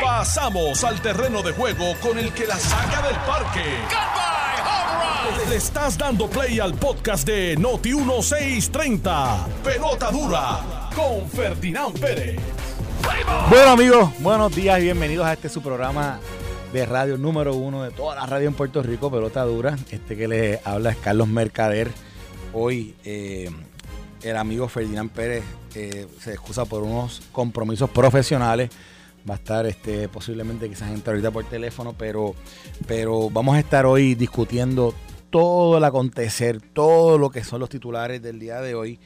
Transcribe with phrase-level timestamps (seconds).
[0.00, 3.64] Pasamos al terreno de juego con el que la saca del parque.
[5.48, 9.46] Le estás dando play al podcast de Noti 1630.
[9.64, 12.40] Pelota dura con Ferdinand Pérez.
[13.48, 16.20] Bueno amigos, buenos días y bienvenidos a este su programa
[16.72, 19.76] de radio número uno de toda la radio en Puerto Rico, Pelota Dura.
[19.90, 21.90] Este que les habla es Carlos Mercader.
[22.52, 23.50] Hoy eh,
[24.22, 28.70] el amigo Ferdinand Pérez se excusa por unos compromisos profesionales.
[29.28, 32.34] Va a estar este, posiblemente quizás entre ahorita por teléfono, pero,
[32.86, 34.94] pero vamos a estar hoy discutiendo
[35.30, 38.98] todo el acontecer, todo lo que son los titulares del día de hoy,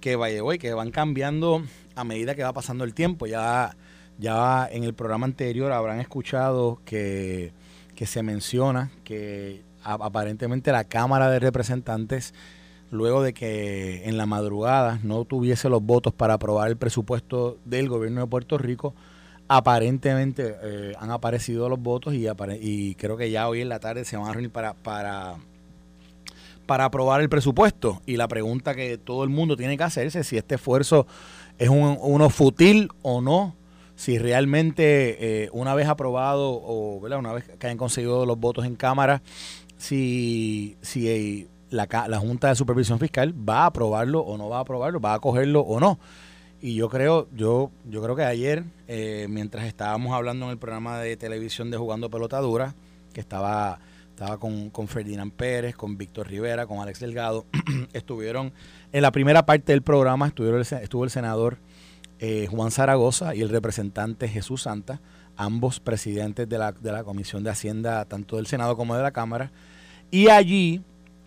[0.00, 1.62] que vaya hoy, que van cambiando
[1.94, 3.26] a medida que va pasando el tiempo.
[3.26, 3.76] Ya,
[4.18, 7.52] ya en el programa anterior habrán escuchado que,
[7.94, 12.34] que se menciona que aparentemente la Cámara de Representantes
[12.90, 17.88] luego de que en la madrugada no tuviese los votos para aprobar el presupuesto del
[17.88, 18.94] gobierno de Puerto Rico,
[19.48, 24.16] aparentemente eh, han aparecido los votos y, creo que ya hoy en la tarde se
[24.16, 25.36] van a reunir para, para,
[26.66, 28.00] para aprobar el presupuesto.
[28.06, 31.06] Y la pregunta que todo el mundo tiene que hacerse es si este esfuerzo
[31.58, 33.56] es un, uno fútil o no,
[33.96, 38.76] si realmente eh, una vez aprobado o una vez que hayan conseguido los votos en
[38.76, 39.20] Cámara,
[39.76, 44.60] si, si la, la Junta de Supervisión Fiscal va a aprobarlo o no va a
[44.60, 45.98] aprobarlo, va a cogerlo o no.
[46.62, 50.98] Y yo creo, yo, yo creo que ayer, eh, mientras estábamos hablando en el programa
[50.98, 52.74] de televisión de Jugando Pelotadura,
[53.14, 53.78] que estaba,
[54.10, 57.46] estaba con, con Ferdinand Pérez, con Víctor Rivera, con Alex Delgado,
[57.94, 58.52] estuvieron
[58.92, 61.56] en la primera parte del programa, estuvieron estuvo el senador
[62.18, 65.00] eh, Juan Zaragoza y el representante Jesús Santa,
[65.36, 69.12] ambos presidentes de la, de la Comisión de Hacienda, tanto del Senado como de la
[69.12, 69.50] Cámara.
[70.10, 70.82] Y allí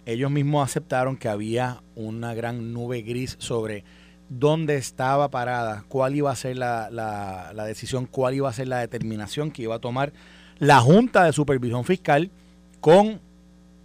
[0.06, 3.84] ellos mismos aceptaron que había una gran nube gris sobre
[4.30, 8.80] dónde estaba parada, cuál iba a ser la, la, decisión, cuál iba a ser la
[8.80, 10.14] determinación que iba a tomar
[10.60, 12.32] la Junta de Supervisión Fiscal
[12.80, 13.22] con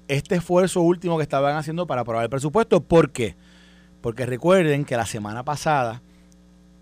[0.09, 2.81] este esfuerzo último que estaban haciendo para aprobar el presupuesto.
[2.81, 3.37] ¿Por qué?
[4.01, 6.03] Porque recuerden que la semana pasada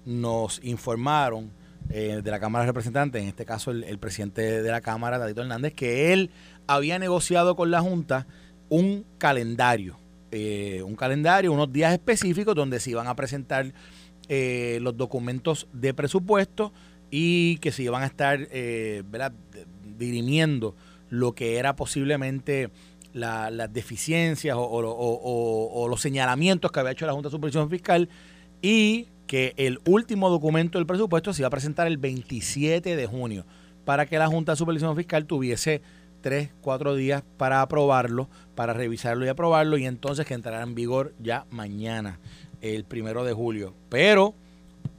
[0.05, 1.51] nos informaron
[1.89, 5.19] eh, de la Cámara de Representantes, en este caso el, el presidente de la Cámara,
[5.19, 6.31] David Hernández, que él
[6.67, 8.27] había negociado con la Junta
[8.69, 9.99] un calendario,
[10.31, 13.73] eh, un calendario, unos días específicos donde se iban a presentar
[14.29, 16.73] eh, los documentos de presupuesto
[17.11, 19.03] y que se iban a estar eh,
[19.97, 20.75] dirimiendo
[21.11, 22.71] lo que era posiblemente
[23.13, 28.11] las deficiencias o, los señalamientos que había hecho la Junta de Supervisión Fiscal
[28.61, 33.47] y que el último documento del presupuesto se iba a presentar el 27 de junio
[33.87, 35.81] para que la Junta de Supervisión Fiscal tuviese
[36.27, 41.15] tres, cuatro días para aprobarlo, para revisarlo y aprobarlo, y entonces que entrará en vigor
[41.21, 42.19] ya mañana,
[42.61, 43.75] el primero de julio.
[43.89, 44.35] Pero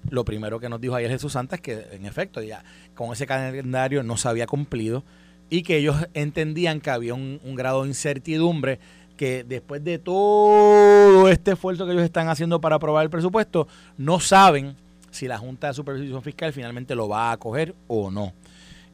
[0.09, 2.63] lo primero que nos dijo ayer Jesús Santa es que, en efecto, ya
[2.95, 5.03] con ese calendario no se había cumplido
[5.49, 8.79] y que ellos entendían que había un, grado de incertidumbre
[9.17, 13.67] que después de todo este esfuerzo que ellos están haciendo para aprobar el presupuesto,
[13.97, 14.77] no saben
[15.11, 18.31] si la Junta de Supervisión Fiscal finalmente lo va a acoger o no.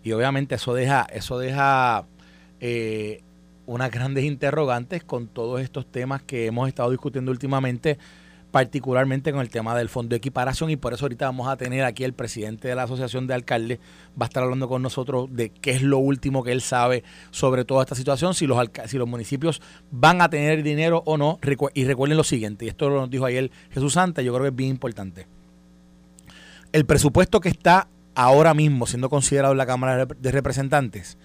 [0.03, 2.07] Y obviamente eso deja, eso deja
[2.66, 3.19] eh,
[3.66, 7.97] unas grandes interrogantes con todos estos temas que hemos estado discutiendo últimamente,
[8.51, 11.84] particularmente con el tema del fondo de equiparación y por eso ahorita vamos a tener
[11.84, 13.79] aquí el presidente de la Asociación de Alcaldes,
[14.12, 17.66] va a estar hablando con nosotros de qué es lo último que él sabe sobre
[17.66, 21.40] toda esta situación, si los, si los municipios van a tener dinero o no,
[21.73, 24.56] y recuerden lo siguiente, y esto lo dijo ayer Jesús Santa, yo creo que es
[24.56, 25.28] bien importante.
[26.72, 31.18] El presupuesto que está ahora mismo siendo considerado en la Cámara de Representantes,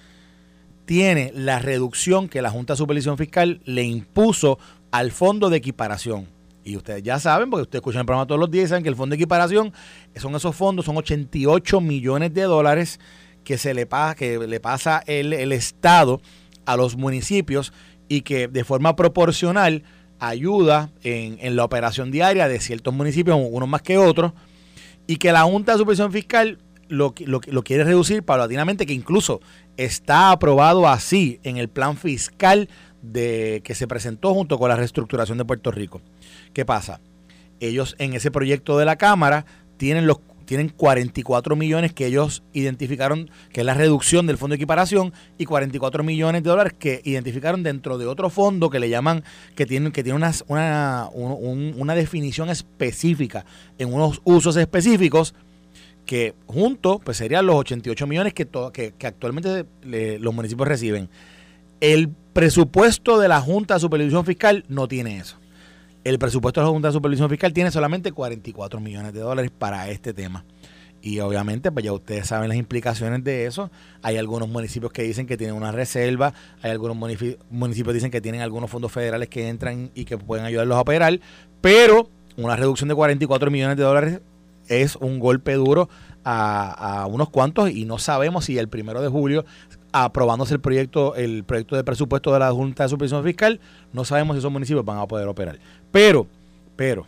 [0.88, 4.59] tiene la reducción que la Junta de Supervisión Fiscal le impuso
[4.91, 6.26] al fondo de equiparación.
[6.65, 8.97] Y ustedes ya saben, porque ustedes escuchan el programa todos los días, saben que el
[8.97, 9.75] fondo de equiparación
[10.16, 13.00] son esos fondos, son 88 millones de dólares
[13.44, 16.22] que se le pasa, que le pasa el, el Estado
[16.65, 17.75] a los municipios
[18.09, 19.82] y que de forma proporcional
[20.21, 24.32] ayuda en, en, la operación diaria de ciertos municipios, unos más que otros,
[25.06, 29.41] y que la Junta de Supervisión Fiscal lo, lo, lo, quiere reducir paulatinamente, que incluso
[29.77, 32.68] está aprobado así en el plan fiscal
[33.03, 36.01] de, que se presentó junto con la reestructuración de Puerto Rico.
[36.53, 37.01] ¿Qué pasa?
[37.60, 39.47] Ellos en ese proyecto de la Cámara
[39.77, 40.18] tienen los
[40.48, 45.45] tienen 44 millones que ellos identificaron que es la reducción del fondo de equiparación y
[45.45, 49.24] 44 millones de dólares que identificaron dentro de otro fondo que le llaman
[49.54, 53.45] que tiene que tiene una, una, una definición específica
[53.77, 55.34] en unos usos específicos
[56.09, 59.66] que juntos pues serían los 88 millones que, que, actualmente
[60.19, 61.10] los municipios reciben.
[61.83, 65.37] El presupuesto de la Junta de Supervisión Fiscal no tiene eso.
[66.05, 69.91] El presupuesto de la Junta de Supervisión Fiscal tiene solamente 44 millones de dólares para
[69.91, 70.47] este tema.
[71.03, 73.71] Y obviamente, pues ya ustedes saben las implicaciones de eso.
[74.01, 76.33] Hay algunos municipios que dicen que tienen una reserva,
[76.63, 80.47] hay algunos municipios que dicen que tienen algunos fondos federales que entran y que pueden
[80.47, 81.21] ayudarlos a operar,
[81.60, 82.09] pero
[82.39, 84.21] una reducción de 44 millones de dólares
[84.68, 85.88] es un golpe duro
[86.24, 89.44] a, unos cuantos y no sabemos si el primero de julio
[89.92, 93.60] aprobándose el proyecto el proyecto de presupuesto de la Junta de Supervisión Fiscal
[93.92, 95.59] no sabemos si esos municipios van a poder operar.
[95.91, 96.26] Pero
[96.76, 97.06] pero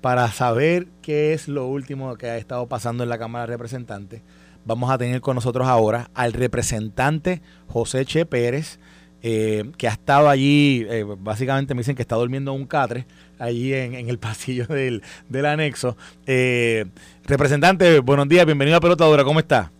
[0.00, 4.22] para saber qué es lo último que ha estado pasando en la Cámara de Representantes
[4.64, 8.80] vamos a tener con nosotros ahora al representante José Che Pérez
[9.22, 13.06] eh, que ha estado allí, eh, básicamente me dicen que está durmiendo en un catre
[13.38, 15.96] allí en, en el pasillo del, del anexo.
[16.26, 16.86] Eh,
[17.24, 19.72] representante, buenos días, bienvenido a Pelotadura, ¿cómo está?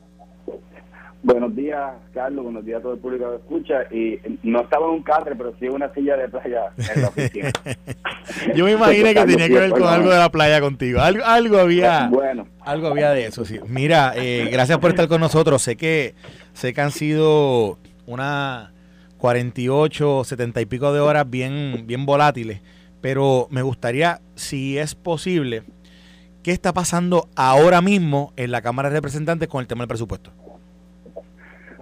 [1.23, 2.45] Buenos días, Carlos.
[2.45, 3.83] Buenos días a todo el público que escucha.
[3.91, 7.09] Y no estaba en un catre, pero sí en una silla de playa en la
[7.09, 7.51] oficina.
[8.55, 11.01] Yo me imaginé que tenía que ver con algo de la playa contigo.
[11.01, 12.09] Algo, algo había.
[12.09, 12.47] Bueno.
[12.63, 13.61] Algo había de eso, sí.
[13.67, 15.61] Mira, eh, gracias por estar con nosotros.
[15.61, 16.15] Sé que,
[16.55, 18.73] sé que han sido una
[19.21, 22.63] 48, 70 y pico de horas bien, bien volátiles.
[23.01, 25.63] Pero me gustaría, si es posible,
[26.43, 30.33] ¿qué está pasando ahora mismo en la Cámara de Representantes con el tema del presupuesto?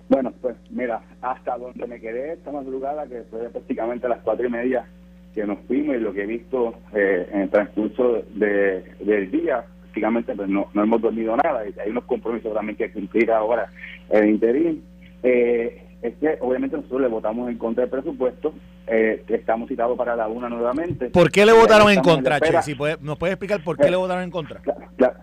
[0.08, 4.46] Bueno, pues mira, hasta donde me quedé esta madrugada, que fue prácticamente a las cuatro
[4.46, 4.86] y media
[5.34, 9.64] que nos fuimos y lo que he visto eh, en el transcurso de, del día,
[9.82, 13.70] prácticamente pues no, no hemos dormido nada y hay unos compromisos también que cumplir ahora
[14.10, 14.82] el interín.
[15.22, 18.54] Eh, es que obviamente nosotros le votamos en contra del presupuesto,
[18.86, 21.10] eh, estamos citados para la una nuevamente.
[21.10, 22.62] ¿Por qué le votaron en contra, Che?
[22.62, 24.60] Si puede, ¿Nos puede explicar por qué eh, le votaron en contra?
[24.60, 25.14] Claro, claro.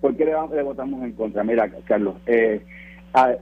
[0.00, 1.44] ¿Por qué le, le, votamos en contra?
[1.44, 2.64] Mira, Carlos, eh,
[3.12, 3.34] a,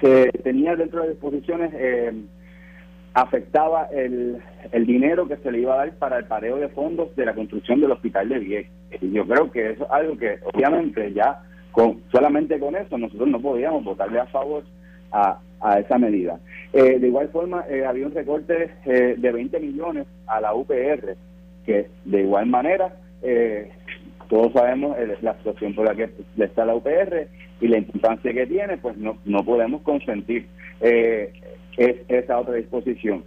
[0.00, 2.12] se tenía dentro de las disposiciones, eh,
[3.14, 4.38] afectaba el,
[4.72, 7.34] el dinero que se le iba a dar para el pareo de fondos de la
[7.34, 8.72] construcción del hospital de Vieques.
[9.02, 13.28] Y yo creo que eso es algo que obviamente ya con solamente con eso nosotros
[13.28, 14.64] no podíamos votarle a favor
[15.12, 16.38] a, a esa medida.
[16.72, 21.16] Eh, de igual forma, eh, había un recorte eh, de 20 millones a la UPR,
[21.64, 23.70] que de igual manera, eh,
[24.28, 27.28] todos sabemos la situación por la que está la UPR
[27.60, 30.46] y la importancia que tiene, pues no, no podemos consentir
[30.80, 31.30] es,
[31.76, 33.24] esa otra disposición.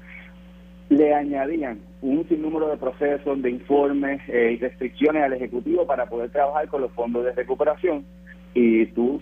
[0.89, 6.67] Le añadían un sinnúmero de procesos, de informes y restricciones al Ejecutivo para poder trabajar
[6.67, 8.05] con los fondos de recuperación
[8.53, 9.21] y tú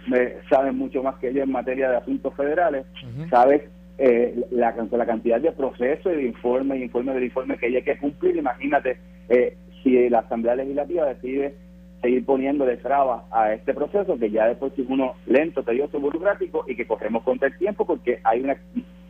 [0.50, 3.30] sabes mucho más que yo en materia de asuntos federales, uh -huh.
[3.30, 3.64] sabes
[3.98, 7.82] eh, la, la cantidad de procesos y de informes y informes de informes que hay
[7.82, 8.36] que cumplir.
[8.38, 8.98] Imagínate
[9.28, 11.54] eh, si la Asamblea Legislativa decide
[12.02, 16.76] seguir poniéndole trabas a este proceso, que ya después es uno lento, tedioso, burocrático y
[16.76, 18.56] que corremos contra el tiempo porque hay una,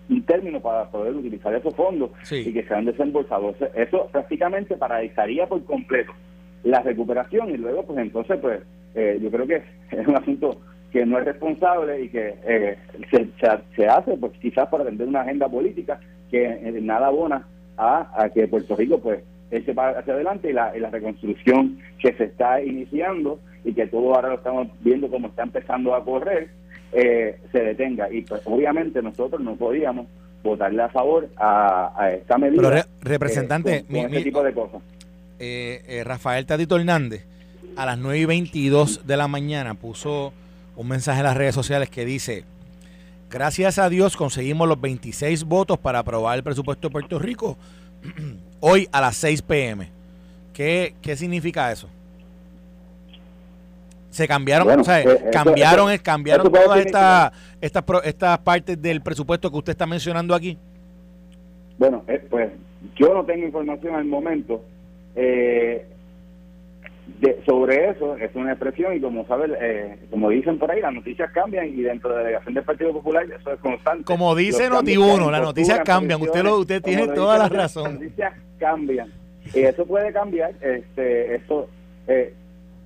[0.10, 2.44] un término para poder utilizar esos fondos sí.
[2.48, 3.56] y que sean desembolsados.
[3.76, 6.14] Eso prácticamente paralizaría por completo
[6.64, 8.62] la recuperación y luego pues entonces pues
[8.96, 9.62] eh, yo creo que
[9.92, 10.60] es un asunto
[10.92, 12.78] que no es responsable y que eh,
[13.12, 16.00] se, se, se, hace pues quizás para atender una agenda política
[16.32, 17.48] que eh, nada abona
[17.78, 19.22] a, a, que Puerto Rico pues
[19.52, 23.88] eche para hacia adelante y la, y la reconstrucción que se está iniciando y que
[23.88, 26.50] todo ahora lo estamos viendo como está empezando a correr
[26.92, 28.12] eh, se detenga.
[28.12, 30.08] Y pues obviamente nosotros no podíamos
[30.44, 34.24] votarle a favor a, a esta medida Pero re, representante eh, con, con mi, este
[34.24, 34.82] tipo de cosas
[35.40, 37.26] eh, Rafael Tatito Hernández
[37.76, 40.34] a las 9 y 22 de la mañana puso
[40.76, 42.46] un mensaje en las redes sociales que dice,
[43.30, 47.58] gracias a Dios conseguimos los 26 votos para aprobar el presupuesto de Puerto Rico
[48.60, 49.90] hoy a las 6 pm.
[50.54, 51.88] ¿Qué, qué significa eso?
[54.10, 58.82] Se cambiaron, bueno, o sea, eh, cambiaron, eso, cambiaron eso todas estas estas estas partes
[58.82, 60.58] del presupuesto que usted está mencionando aquí.
[61.78, 62.52] Bueno, eh, pues
[62.96, 64.64] yo no tengo información al momento.
[65.22, 65.86] Eh,
[67.20, 70.94] de, sobre eso es una expresión y como saben, eh, como dicen por ahí, las
[70.94, 74.06] noticias cambian y dentro de la delegación del Partido Popular eso es constante.
[74.06, 77.84] Como dice Noti1, las noticias cambian, usted lo, usted tiene toda la razón.
[77.84, 79.12] Las noticias cambian
[79.54, 81.68] y eso puede cambiar, este, eso
[82.08, 82.34] eh,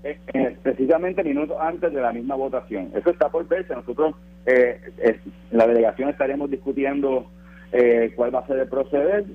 [0.04, 2.92] eh, precisamente minutos antes de la misma votación.
[2.96, 3.74] Eso está por verse.
[3.74, 4.80] Nosotros eh,
[5.52, 7.30] la delegación estaremos discutiendo
[8.16, 9.26] cuál va a ser el proceder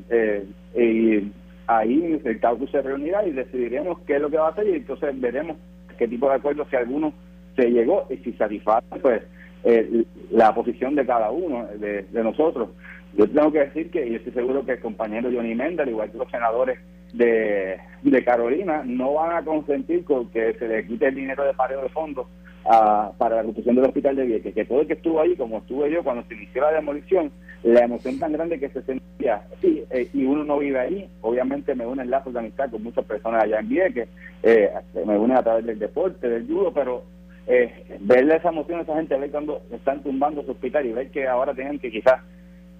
[0.76, 1.32] y
[1.68, 4.72] ahí el caucus se reunirá y decidiremos qué es lo que va a hacer y
[4.72, 5.56] entonces veremos
[5.96, 7.12] qué tipo de acuerdo si alguno
[7.56, 9.22] se llegó y si satisface pues
[9.64, 12.70] eh, la posición de cada uno de, nosotros.
[13.16, 16.10] Yo tengo que decir que, y estoy seguro que el compañero Johnny Menda, al igual
[16.10, 16.78] que los senadores
[17.12, 21.54] de, de Carolina, no van a consentir con que se le quite el dinero de
[21.54, 22.26] pareo de fondos
[22.68, 25.58] a, para la construcción del hospital de Vieques, que todo el que estuvo ahí, como
[25.58, 27.32] estuve yo cuando se inició la demolición,
[27.62, 31.74] la emoción tan grande que se sentía, sí, eh, y uno no vive ahí, obviamente
[31.74, 34.08] me unen lazos de amistad con muchas personas allá en Vieques,
[34.42, 34.70] eh,
[35.06, 37.04] me unen a través del deporte, del judo, pero
[37.46, 41.10] eh, verle esa emoción a esa gente, ver cuando están tumbando su hospital y ver
[41.10, 42.20] que ahora tienen que quizás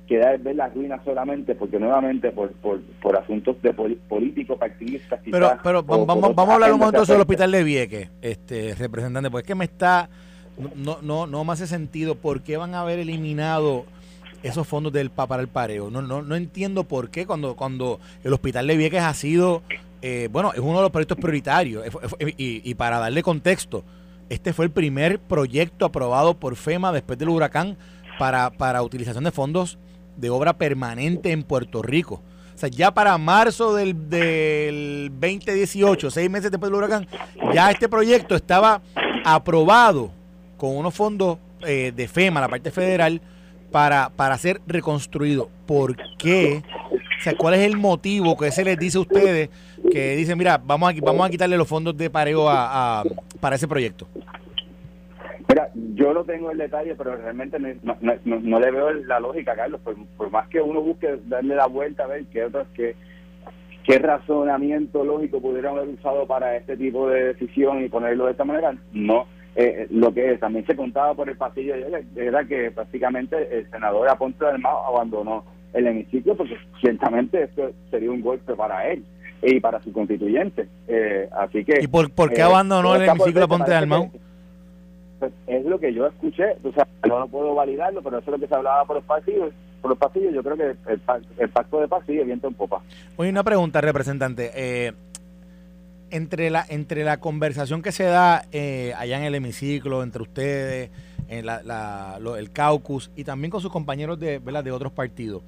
[0.09, 5.59] quedar ver las ruinas solamente porque nuevamente por, por, por asuntos de políticos, activistas pero
[5.63, 9.43] pero vamos, vamos, a hablar un momento sobre el hospital de Vieques este representante pues
[9.43, 10.09] es que me está
[10.75, 13.85] no no no me hace sentido por qué van a haber eliminado
[14.43, 15.91] esos fondos del para el pareo.
[15.91, 19.63] No no no entiendo por qué cuando cuando el hospital de Vieques ha sido
[20.01, 21.85] eh, bueno es uno de los proyectos prioritarios
[22.21, 23.85] y, y para darle contexto
[24.29, 27.77] este fue el primer proyecto aprobado por FEMA después del huracán
[28.19, 29.79] para, para utilización de fondos
[30.19, 32.23] de obra permanente en Puerto Rico.
[32.55, 37.07] O sea, ya para marzo del, del 2018, seis meses después del huracán,
[37.55, 38.83] ya este proyecto estaba
[39.25, 40.11] aprobado
[40.57, 43.21] con unos fondos eh, de FEMA, la parte federal,
[43.71, 45.51] para, para ser reconstruido.
[45.67, 46.63] ¿Por qué?
[47.19, 49.51] O sea, ¿cuál es el motivo que se les dice a ustedes
[49.91, 53.05] que dicen, mira, vamos a, vamos a quitarle los fondos de pareo a,
[53.41, 54.09] para ese proyecto?
[55.49, 59.81] Mira, yo no tengo el detalle, pero realmente no, le veo la lógica, Carlos.
[60.17, 62.95] Por, más que uno busque darle la vuelta a ver qué otras que
[63.85, 68.45] qué razonamiento lógico pudieran haber usado para este tipo de decisión y ponerlo de esta
[68.45, 69.27] manera, no.
[69.57, 71.75] Eh, lo que también se contaba por el pasillo
[72.15, 78.11] era que prácticamente el senador Aponte del Mao abandonó el hemiciclo porque ciertamente esto sería
[78.11, 79.05] un golpe para él
[79.43, 80.69] y para su constituyente.
[80.87, 81.81] Eh, así que.
[81.81, 84.11] ¿Y por, qué abandonó el hemiciclo Aponte del Mao?
[85.47, 88.49] Es lo que yo escuché, o sea, no puedo validarlo, pero eso es lo que
[88.49, 89.53] se hablaba por los pasillos.
[89.81, 90.99] Por los pasillos, yo creo que el,
[91.51, 92.83] pacto de paz sigue viento en popa.
[93.17, 94.51] Oye, una pregunta, representante.
[94.55, 94.93] Eh,
[96.11, 100.91] entre la entre la conversación que se da eh, allá en el hemiciclo, entre ustedes,
[101.29, 105.43] en la, el caucus y también con sus compañeros de, de otros partidos,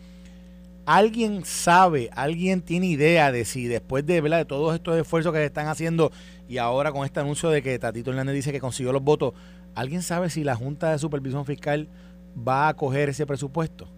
[0.87, 5.47] ¿alguien sabe, alguien tiene idea de si después de, de todos estos esfuerzos que se
[5.47, 6.13] están haciendo
[6.49, 9.35] y ahora con este anuncio de que Tatito Hernández dice que consiguió los votos,
[9.75, 11.89] ¿Alguien sabe si la Junta de Supervisión Fiscal
[12.37, 13.89] va a coger ese presupuesto?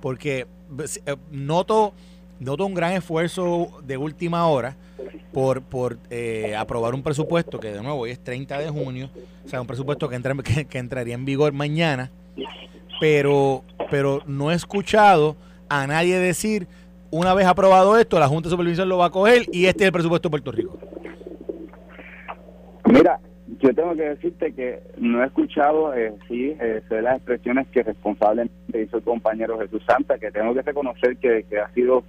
[0.00, 0.46] Porque
[1.06, 1.94] eh, noto,
[2.40, 4.76] noto un gran esfuerzo de última hora
[5.32, 9.10] por, por eh, aprobar un presupuesto que de nuevo hoy es 30 de junio,
[9.44, 10.34] o sea, un presupuesto que, entra,
[10.68, 12.10] que, entraría en vigor mañana,
[13.00, 15.36] pero, pero no he escuchado
[15.68, 16.68] a nadie decir,
[17.10, 19.86] una vez aprobado esto, la Junta de Supervisión lo va a coger y este es
[19.86, 20.78] el presupuesto de Puerto Rico.
[22.84, 23.20] Mira,
[23.60, 28.82] yo tengo que decirte que no he escuchado, eh, sí, eh, las expresiones que responsablemente
[28.82, 32.04] hizo el compañero Jesús Santa, que tengo que reconocer que, ha sido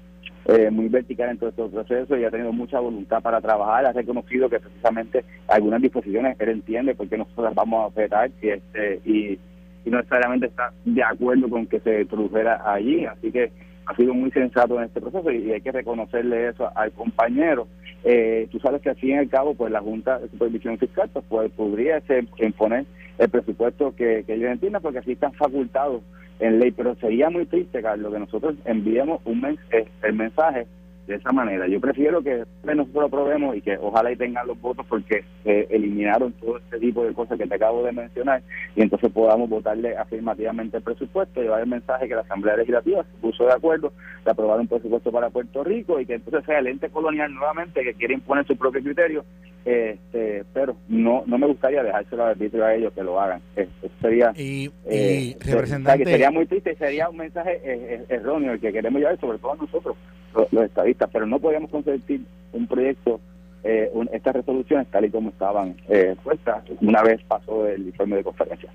[0.45, 3.93] eh, muy vertical en todo este proceso y ha tenido mucha voluntad para trabajar, ha
[3.93, 9.39] reconocido que precisamente algunas disposiciones él entiende porque nosotros vamos a operar y, este, y,
[9.85, 13.51] y no necesariamente está de acuerdo con que se produjera allí, así que
[13.85, 17.67] ha sido muy sensato en este proceso y hay que reconocerle eso al compañero.
[18.03, 21.09] Eh, tú sabes que al fin y al cabo, pues la Junta de Supervisión Fiscal
[21.11, 22.01] pues, pues podría
[22.39, 22.85] imponer
[23.17, 26.01] el presupuesto que, que ellos entiendan, porque así están facultados
[26.39, 30.67] en ley, pero sería muy triste, Carlos, que nosotros enviemos un eh, el mensaje
[31.07, 31.67] de esa manera.
[31.67, 35.67] Yo prefiero que nosotros lo probemos y que ojalá y tengan los votos porque eh,
[35.69, 38.41] eliminaron todo este tipo de cosas que te acabo de mencionar
[38.75, 43.21] y entonces podamos votarle afirmativamente el presupuesto, llevar el mensaje que la Asamblea Legislativa se
[43.21, 43.91] puso de acuerdo
[44.23, 47.83] de aprobar un presupuesto para Puerto Rico y que entonces sea el ente colonial nuevamente
[47.83, 49.25] que quiere imponer su propio criterio,
[49.65, 53.41] este, pero no no me gustaría dejárselo a ellos que lo hagan.
[53.55, 56.05] Eso sería y, eh, representante...
[56.05, 59.55] sería muy triste y sería un mensaje eh, erróneo el que queremos llevar sobre todo
[59.55, 59.97] nosotros
[60.33, 62.21] los, estadistas, pero no podíamos consentir
[62.51, 63.19] un proyecto,
[63.63, 68.23] eh, estas resoluciones tal y como estaban eh, puestas una vez pasó el informe de
[68.23, 68.69] conferencia.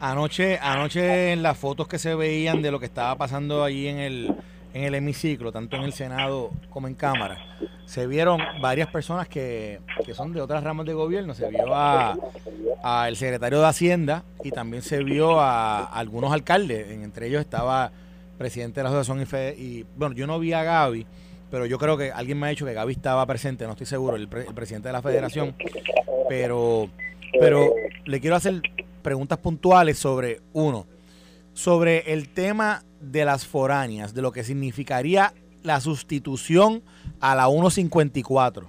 [0.00, 3.98] Anoche, anoche en las fotos que se veían de lo que estaba pasando allí en
[3.98, 4.34] el,
[4.74, 7.38] en el hemiciclo, tanto en el Senado como en Cámara,
[7.84, 11.34] se vieron varias personas que, que son de otras ramas de gobierno.
[11.34, 12.16] Se vio a,
[12.82, 16.90] a, secretario de Hacienda y también se vio a, algunos alcaldes.
[16.90, 17.92] Entre ellos estaba
[18.42, 21.06] presidente de la asociación y, y bueno, yo no vi a Gaby,
[21.48, 24.16] pero yo creo que alguien me ha dicho que Gaby estaba presente, no estoy seguro,
[24.16, 25.54] el, presidente de la federación,
[26.28, 26.88] pero,
[27.38, 27.72] pero
[28.04, 28.62] le quiero hacer
[29.00, 30.86] preguntas puntuales sobre, uno,
[31.52, 36.82] sobre el tema de las foráneas, de lo que significaría la sustitución
[37.20, 38.68] a la 154.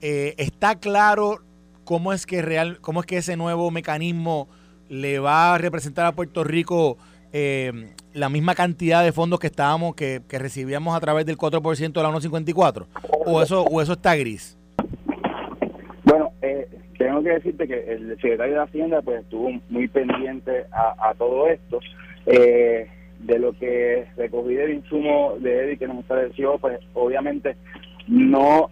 [0.00, 1.42] Eh, ¿Está claro
[1.84, 4.48] cómo es que real, cómo es que ese nuevo mecanismo
[4.88, 6.98] le va a representar a Puerto Rico
[7.32, 12.02] eh, la misma cantidad de fondos que estábamos, que, recibíamos a través del 4% de
[12.02, 12.86] la 1.54?
[13.26, 14.58] ¿O eso, ¿O eso está gris?
[16.04, 21.14] Bueno, eh, tengo que decirte que el secretario de Hacienda pues estuvo muy pendiente a,
[21.16, 21.80] todo esto.
[22.26, 22.88] Eh,
[23.20, 27.56] de lo que recogí del insumo de Eddie que nos estableció, pues obviamente
[28.08, 28.70] no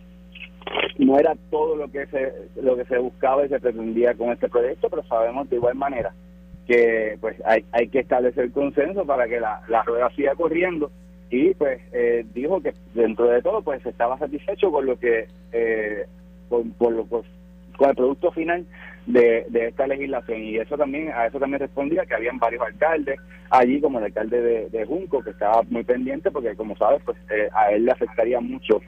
[0.99, 4.49] no era todo lo que se lo que se buscaba y se pretendía con este
[4.49, 6.15] proyecto, pero sabemos de igual manera
[6.69, 10.91] que pues hay, hay que establecer consenso para que la, la rueda siga corriendo.
[11.31, 16.07] Y pues eh, dijo que dentro de todo pues estaba satisfecho con lo que eh,
[16.49, 17.25] con, lo, con
[17.89, 18.67] el producto final
[19.07, 20.43] de, de, esta legislación.
[20.43, 23.19] Y eso también a eso también respondía que habían varios alcaldes
[23.51, 27.17] allí como el alcalde de, de Junco que estaba muy pendiente porque como sabes pues
[27.31, 28.83] eh, a él le afectaría mucho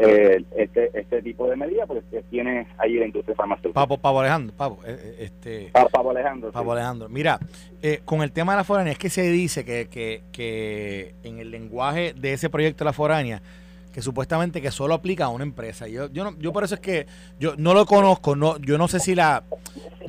[0.00, 3.86] eh, este este tipo de medidas porque tiene allí la industria farmacéutica.
[3.86, 6.52] Pavo, Alejandro, Pavo, eh, eh, este, Pavo Alejandro.
[6.52, 7.08] Pavo Alejandro.
[7.08, 7.38] Mira,
[8.04, 11.50] con el tema de la foránea es que se dice que, que, que en el
[11.50, 13.42] lenguaje de ese proyecto de la foránea
[13.92, 15.88] que supuestamente que solo aplica a una empresa.
[15.88, 17.06] Yo, yo, no, yo por eso es que
[17.38, 19.44] yo no lo conozco, no, yo no sé si la,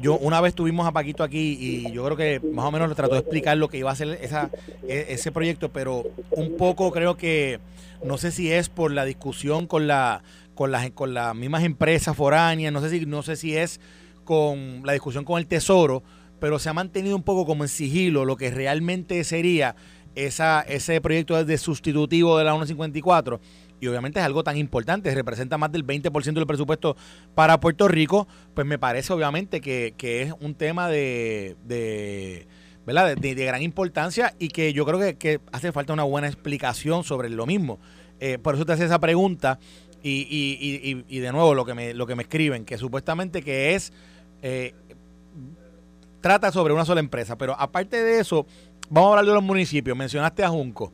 [0.01, 2.95] yo una vez tuvimos a Paquito aquí y yo creo que más o menos le
[2.95, 4.49] trató de explicar lo que iba a ser esa,
[4.87, 7.59] e, ese proyecto, pero un poco creo que
[8.03, 10.23] no sé si es por la discusión con la
[10.55, 13.79] con las con las mismas empresas foráneas, no sé si no sé si es
[14.23, 16.03] con la discusión con el Tesoro,
[16.39, 19.75] pero se ha mantenido un poco como en sigilo lo que realmente sería
[20.15, 23.39] esa, ese proyecto de sustitutivo de la 154
[23.79, 26.95] y obviamente es algo tan importante, representa más del 20% del presupuesto
[27.35, 32.47] para Puerto Rico, pues me parece obviamente que, es un tema de, de
[32.85, 33.15] ¿verdad?
[33.15, 37.45] De, gran importancia y que yo creo que, hace falta una buena explicación sobre lo
[37.45, 37.79] mismo.
[38.19, 39.59] Eh, por eso te hace esa pregunta
[40.03, 43.75] y, y, y, de nuevo lo que me, lo que me escriben, que supuestamente que
[43.75, 43.93] es...
[44.41, 44.73] Eh,
[46.21, 48.45] trata sobre una sola empresa, pero aparte de eso,
[48.89, 49.95] vamos a hablar de los municipios.
[49.97, 50.91] Mencionaste a Junco.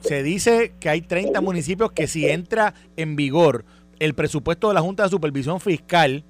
[0.00, 3.64] Se dice que hay 30 municipios que si entra en vigor
[3.98, 6.24] el presupuesto de la Junta de Supervisión Fiscal,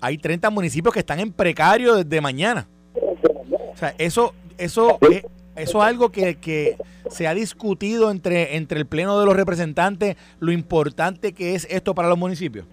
[0.00, 2.68] hay 30 municipios que están en precario desde mañana.
[2.94, 5.24] O sea, eso, eso, es,
[5.56, 6.76] eso es algo que, que
[7.10, 11.94] se ha discutido entre, entre el Pleno de los Representantes, lo importante que es esto
[11.94, 12.66] para los municipios.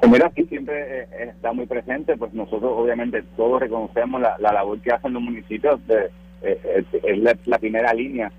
[0.00, 4.80] Pues mira, aquí siempre eh, está muy presente, pues nosotros obviamente todos reconocemos la, labor
[4.80, 6.10] que hacen los municipios, de,
[6.42, 8.30] eh, es la, primera línea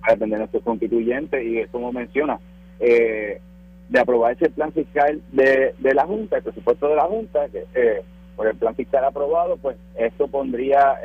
[0.00, 2.38] para atender a nuestros constituyentes y como menciona,
[2.80, 3.40] eh,
[3.88, 8.02] de aprobarse el plan fiscal de, de la Junta, el presupuesto de la Junta, que
[8.36, 10.96] por el plan fiscal aprobado, pues esto pondría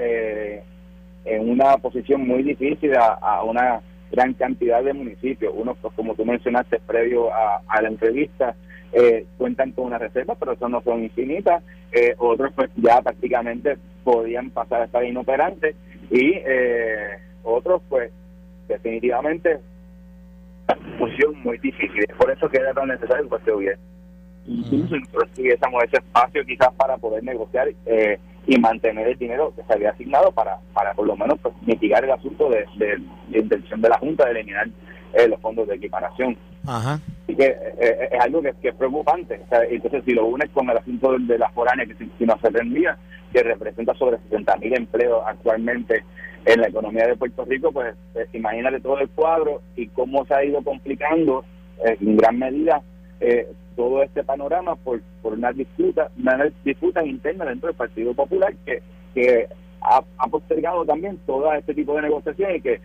[1.25, 5.53] en una posición muy difícil a, una gran cantidad de municipios.
[5.55, 8.55] Uno, pues como tú mencionaste previo a, a la entrevista,
[8.95, 11.63] eh, cuentan con una reserva, pero eso no son infinitas.
[11.91, 15.75] Eh, otros pues ya prácticamente podían pasar a estar inoperantes
[16.13, 18.11] y eh, otros pues
[18.67, 19.59] definitivamente
[20.99, 22.05] posición muy difícil.
[22.17, 23.77] Por eso que era tan necesario que se hubiera.
[24.45, 24.95] Incluso
[25.33, 27.67] tuviésemos ese espacio quizás para poder negociar
[28.45, 32.03] y mantener el dinero que se había asignado para, para por lo menos pues, mitigar
[32.03, 34.67] el asunto de, de, intención de la Junta de eliminar
[35.29, 36.37] los fondos de equiparación.
[36.65, 36.99] Ajá.
[37.23, 39.39] Así que eh, eh, es algo que, es preocupante.
[39.69, 42.97] entonces, si lo unes con el asunto de la foránea, que si, no se tendría,
[43.31, 46.03] que representa sobre 60 mil empleos actualmente
[46.45, 50.33] en la economía de Puerto Rico, pues eh, imagínate todo el cuadro y cómo se
[50.33, 51.45] ha ido complicando
[51.83, 52.81] en gran medida
[53.75, 58.81] todo este panorama por, por una disputa, una disputa interna dentro del Partido Popular que,
[59.13, 59.47] que
[59.81, 62.81] ha, ha postergado también todo este tipo de negociaciones y que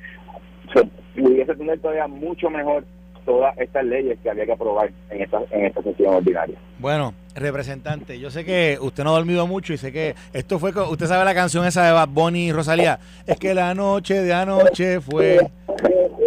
[0.73, 2.85] se pudiese tener todavía mucho mejor
[3.29, 6.57] todas estas leyes que había que aprobar en esta, en esta sesión ordinaria.
[6.79, 10.71] Bueno, representante, yo sé que usted no ha dormido mucho y sé que esto fue,
[10.71, 14.33] usted sabe la canción esa de Bad Bunny y Rosalía, es que la noche de
[14.33, 15.41] anoche fue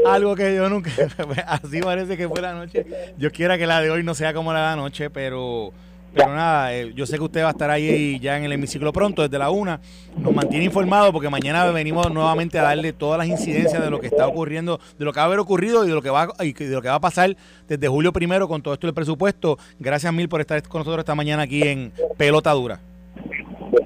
[0.06, 0.92] algo que yo nunca,
[1.48, 2.86] así parece que fue la noche,
[3.18, 5.74] yo quiera que la de hoy no sea como la de anoche, pero
[6.14, 8.92] pero nada, eh, yo sé que usted va a estar ahí ya en el hemiciclo
[8.92, 9.80] pronto, desde la una.
[10.18, 14.08] Nos mantiene informado porque mañana venimos nuevamente a darle todas las incidencias de lo que
[14.08, 16.52] está ocurriendo, de lo que va a haber ocurrido y de lo que va, y
[16.52, 17.36] de lo que va a pasar
[17.68, 19.58] desde julio primero con todo esto del presupuesto.
[19.80, 22.80] Gracias mil por estar con nosotros esta mañana aquí en Pelota Dura.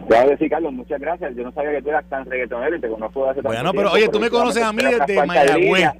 [0.07, 1.35] Claro decir, Carlos, muchas gracias.
[1.35, 4.07] Yo no sabía que tú eras tan reggaetonero y te conozco hace Bueno, pero oye,
[4.07, 5.91] tú me conoces a mí desde Mayagüez.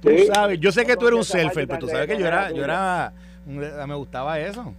[0.00, 2.50] Tú sabes, yo sé que tú eres un selfie, pero tú sabes que yo era,
[2.50, 3.12] yo era,
[3.46, 4.72] me gustaba eso.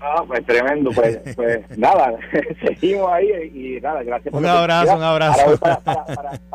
[0.00, 2.16] Ah, pues tremendo, pues, pues nada,
[2.64, 5.58] seguimos ahí y nada, gracias por Un abrazo, un abrazo.
[5.58, 5.80] Para,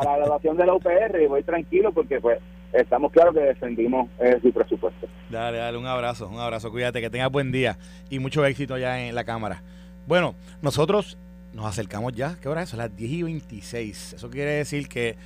[0.02, 2.38] la evaluación de la UPR y voy tranquilo porque pues
[2.72, 5.06] estamos claros que defendimos eh, su presupuesto.
[5.28, 7.78] Dale, dale, un abrazo, un abrazo, cuídate, que tengas buen día
[8.10, 9.62] y mucho éxito allá en la cámara.
[10.06, 11.18] Bueno, nosotros
[11.52, 12.70] nos acercamos ya, ¿qué hora es?
[12.70, 14.14] Son las 10 y 26.
[14.14, 15.16] Eso quiere decir que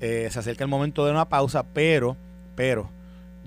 [0.00, 2.16] eh, se acerca el momento de una pausa, pero,
[2.54, 2.90] pero,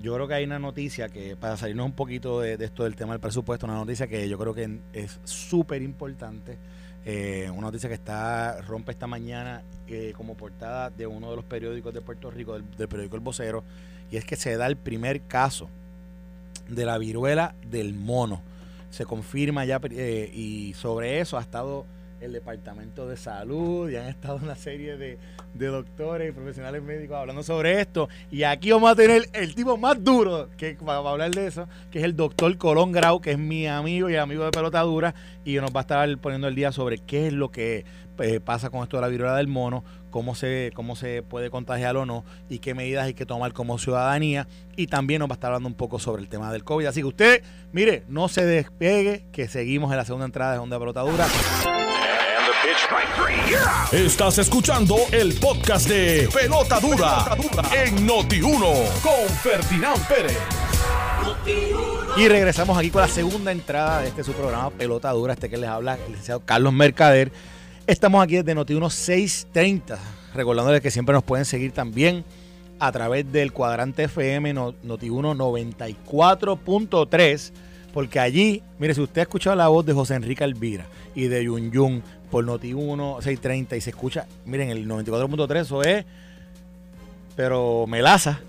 [0.02, 3.12] yo creo que hay una noticia que, para salirnos un poquito de, esto del tema
[3.12, 6.58] del presupuesto, una noticia que yo creo que es súper importante.
[7.04, 11.44] Eh, una noticia que está rompe esta mañana eh, como portada de uno de los
[11.44, 13.64] periódicos de Puerto Rico, del, periódico El Vocero,
[14.10, 15.68] y es que se da el primer caso
[16.68, 18.42] de la viruela del mono.
[18.90, 21.86] Se confirma ya eh, y sobre eso ha estado
[22.22, 25.18] el Departamento de Salud y han estado una serie de,
[25.54, 28.08] doctores y profesionales médicos hablando sobre esto.
[28.30, 31.68] Y aquí vamos a tener el tipo más duro que va a hablar de eso,
[31.90, 35.14] que es el doctor Colón Grau, que es mi amigo y amigo de pelota dura,
[35.44, 37.84] y nos va a estar poniendo el día sobre qué es lo que
[38.18, 41.96] eh, pasa con esto de la viruela del mono, cómo se, cómo se puede contagiar
[41.96, 44.46] o no y qué medidas hay que tomar como ciudadanía.
[44.76, 46.86] Y también nos va a estar hablando un poco sobre el tema del COVID.
[46.86, 50.78] Así que usted, mire, no se despegue, que seguimos en la segunda entrada de Onda
[50.78, 51.26] Pelotadura.
[53.90, 57.36] Estás escuchando el podcast de Pelota Dura,
[57.84, 60.38] en Noti1 con Ferdinand Pérez.
[62.16, 65.56] Y regresamos aquí con la segunda entrada de este su programa Pelota Dura, este que
[65.56, 67.32] les habla el licenciado Carlos Mercader.
[67.88, 69.98] Estamos aquí desde Noti1 630,
[70.32, 72.24] recordándoles que siempre nos pueden seguir también
[72.78, 77.52] a través del cuadrante FM Noti1 94.3,
[77.92, 81.42] porque allí, mire, si usted ha escuchado la voz de José Enrique Alvira y de
[81.44, 86.06] Yun Yun por Noti1 630 y se escucha, miren, el 94.3, eso es,
[87.36, 88.40] pero melaza.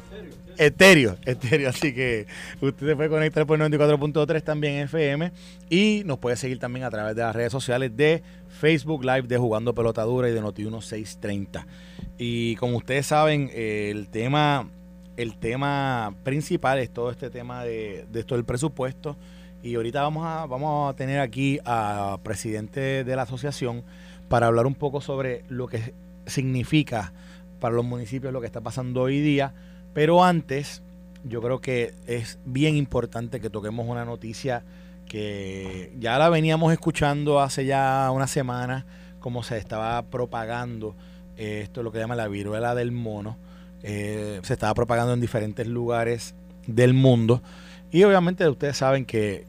[0.57, 2.25] Estéreo, estéreo, así que
[2.61, 5.31] usted se puede conectar por 94.3 también FM
[5.69, 9.37] y nos puede seguir también a través de las redes sociales de Facebook Live de
[9.37, 11.67] Jugando Pelotadura y de Noti1 630.
[12.17, 14.69] Y como ustedes saben, el tema
[15.17, 19.17] el tema principal es todo este tema de, de esto del presupuesto
[19.63, 23.83] y ahorita vamos a, vamos a tener aquí a presidente de la asociación
[24.27, 25.93] para hablar un poco sobre lo que
[26.25, 27.13] significa
[27.59, 29.53] para los municipios lo que está pasando hoy día.
[29.93, 30.83] Pero antes,
[31.23, 34.63] yo creo que es bien importante que toquemos una noticia
[35.07, 38.85] que ya la veníamos escuchando hace ya una semana,
[39.19, 40.95] como se estaba propagando
[41.37, 43.37] eh, esto es lo que llama la viruela del mono.
[43.81, 46.35] Eh, se estaba propagando en diferentes lugares
[46.67, 47.41] del mundo.
[47.93, 49.45] Y obviamente ustedes saben que,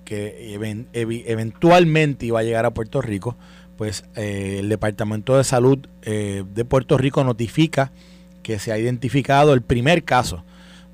[0.92, 3.36] eventualmente iba a llegar a Puerto Rico,
[3.78, 7.90] pues eh, el Departamento de Salud eh, de Puerto Rico notifica
[8.42, 10.44] que se ha identificado el primer caso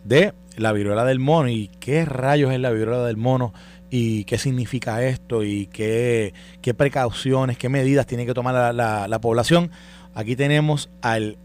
[0.04, 1.48] de la viruela del mono.
[1.48, 3.52] ¿Y qué rayos es la viruela del mono?
[3.90, 5.42] ¿Y qué significa esto?
[5.42, 6.32] ¿Y qué,
[6.76, 9.72] precauciones, qué medidas tiene que tomar la, la población?
[10.14, 11.36] Aquí tenemos al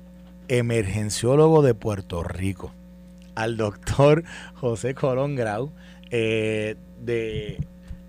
[0.49, 2.75] emergenciólogo de Puerto Rico,
[3.33, 5.71] al doctor José Colón Grau
[6.11, 7.59] eh, de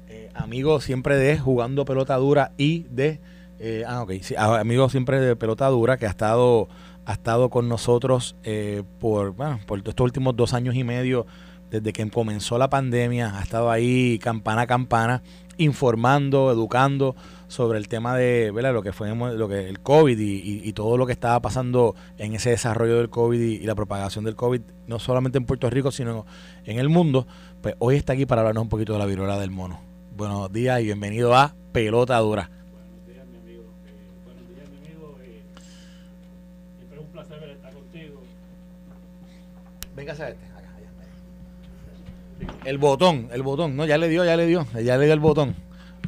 [0.09, 3.21] eh, amigos siempre de jugando pelota dura y de
[3.59, 6.69] eh, ah, okay, sí, amigos siempre de pelota dura que ha estado
[7.07, 11.27] ha estado con nosotros eh, por bueno, por estos últimos dos años y medio
[11.71, 15.23] desde que comenzó la pandemia ha estado ahí campana a campana
[15.57, 17.17] informando educando
[17.49, 18.73] sobre el tema de ¿verdad?
[18.73, 22.51] lo que fue lo que el COVID y, todo lo que estaba pasando en ese
[22.51, 26.27] desarrollo del COVID y, la propagación del COVID, no solamente en Puerto Rico, sino
[26.65, 27.27] en el mundo,
[27.63, 29.81] pues hoy está aquí para hablarnos un poquito de la viruela del mono.
[30.17, 32.51] Buenos días y bienvenido a Pelota Dura.
[32.73, 33.65] Buenos días, mi amigo.
[33.87, 33.93] Eh,
[34.25, 35.19] buenos días, mi amigo.
[35.23, 35.43] Eh,
[36.77, 38.23] siempre es un placer estar contigo.
[39.95, 40.47] Venga a este.
[42.65, 45.21] El botón, el botón, no, ya le dio, ya le dio, ya le dio el
[45.21, 45.55] botón.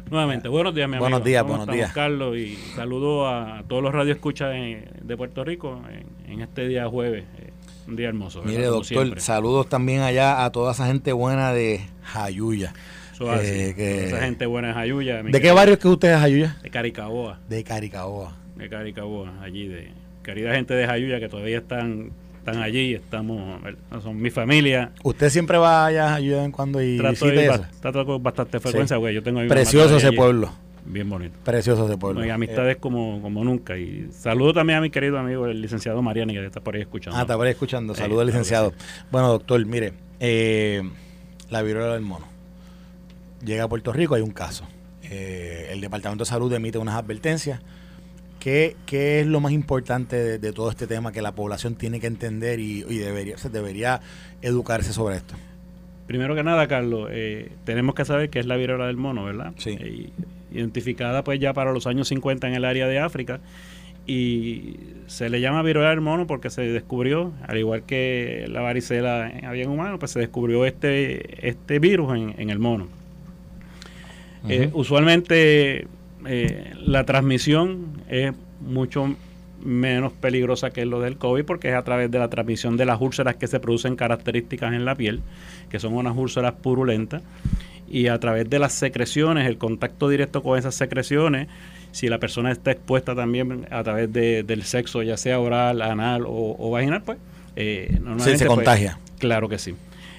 [0.09, 1.03] Nuevamente, buenos días, mi amigo.
[1.03, 1.93] Buenos días, buenos días.
[1.93, 5.81] Carlos, y saludo a todos los radioescuchas de Puerto Rico
[6.27, 7.51] en, este día jueves, eh,
[7.87, 8.41] un día hermoso.
[8.43, 12.73] Mire, doctor, saludos también allá a toda esa gente buena de Jayuya.
[13.21, 15.21] Eh, esa gente buena de Jayuya.
[15.21, 16.57] ¿De qué barrio es que usted es Jayuya?
[16.63, 17.39] De Caricaboa.
[17.47, 18.35] De Caricaboa.
[18.55, 19.91] De Caricaboa, allí, de
[20.23, 22.11] querida gente de Jayuya que todavía están
[22.49, 23.61] están allí, estamos,
[24.01, 24.91] son mi familia.
[25.03, 29.23] ¿Usted siempre va allá ayudar en cuando y trato, de, trato con bastante frecuencia, yo
[29.23, 30.51] tengo Precioso ese pueblo.
[30.85, 31.37] Bien bonito.
[31.43, 32.25] Precioso ese pueblo.
[32.25, 32.79] y amistades eh.
[32.79, 33.77] como, como nunca.
[33.77, 37.17] Y saludo también a mi querido amigo, el licenciado Mariani, que está por ahí escuchando.
[37.17, 37.93] Ah, está por ahí escuchando.
[37.93, 38.73] Saludos, al eh, licenciado.
[39.11, 40.81] Bueno, doctor, mire, eh,
[41.49, 42.27] la viruela del mono.
[43.43, 44.67] Llega a Puerto Rico, hay un caso.
[45.03, 47.61] el Departamento de Salud emite unas advertencias
[48.39, 52.07] ¿Qué, ¿Qué, es lo más importante de, todo este tema que la población tiene que
[52.07, 53.99] entender y, debería, se debería
[54.41, 55.35] educarse sobre esto?
[56.07, 59.53] Primero que nada, Carlos, eh, tenemos que saber qué es la viruela del mono, ¿verdad?
[59.57, 59.77] Sí.
[59.79, 60.09] Eh,
[60.51, 63.39] identificada pues ya para los años 50 en el área de África
[64.07, 69.31] y se le llama viruela del mono porque se descubrió, al igual que la varicela
[69.43, 72.87] había en humanos, pues se descubrió este, este virus en, el mono.
[74.47, 75.85] Eh, usualmente
[76.25, 79.15] eh, la transmisión es mucho
[79.63, 83.01] menos peligrosa que lo del COVID porque es a través de la transmisión de las
[83.01, 85.21] úlceras que se producen características en la piel,
[85.69, 87.21] que son unas úlceras purulentas,
[87.89, 91.47] y a través de las secreciones, el contacto directo con esas secreciones,
[91.91, 96.69] si la persona está expuesta también a través del sexo, ya sea oral, anal o,
[96.69, 97.17] vaginal, pues
[97.55, 98.37] eh, normalmente...
[98.37, 98.99] se pues, contagia.
[99.17, 99.75] claro que sí.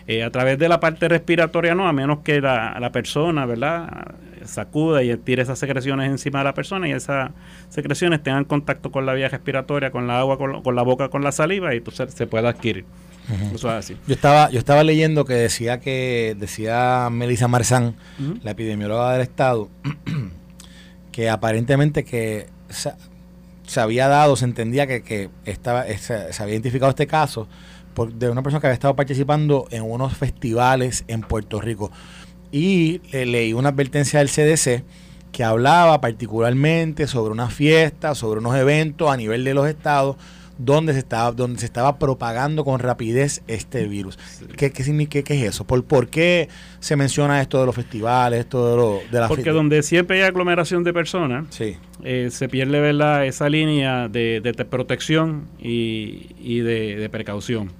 [0.08, 4.16] Eh, a través de la parte respiratoria no, a menos que la, la persona, ¿verdad?
[4.46, 7.30] Sacuda y tire esas secreciones encima de la persona y esas
[7.68, 11.32] secreciones tengan contacto con la vía respiratoria, con la agua, con, la boca, con la
[11.32, 12.84] saliva y entonces se puede adquirir.
[13.54, 13.96] Eso es así.
[14.06, 17.94] Yo estaba, yo estaba leyendo que decía que, decía Melissa Marzán,
[18.42, 19.68] la epidemióloga del estado,
[21.12, 26.90] que aparentemente que se, había dado, se entendía que, que estaba, se, se había identificado
[26.90, 27.46] este caso
[28.08, 31.90] de una persona que había estado participando en unos festivales en Puerto Rico.
[32.52, 34.82] Y leí una advertencia del CDC
[35.32, 40.16] que hablaba particularmente sobre una fiesta, sobre unos eventos a nivel de los estados
[40.64, 44.18] donde se estaba, donde se estaba propagando con rapidez este virus.
[44.56, 45.66] ¿Qué, qué, qué, qué es eso?
[45.66, 46.48] ¿Por, ¿Por qué
[46.80, 50.28] se menciona esto de los festivales, esto de, lo, de la Porque donde siempre hay
[50.28, 51.76] aglomeración de personas, sí.
[52.02, 53.24] Eh, se pierde ¿verdad?
[53.24, 57.72] esa línea de, de, protección y, y de, de, precaución.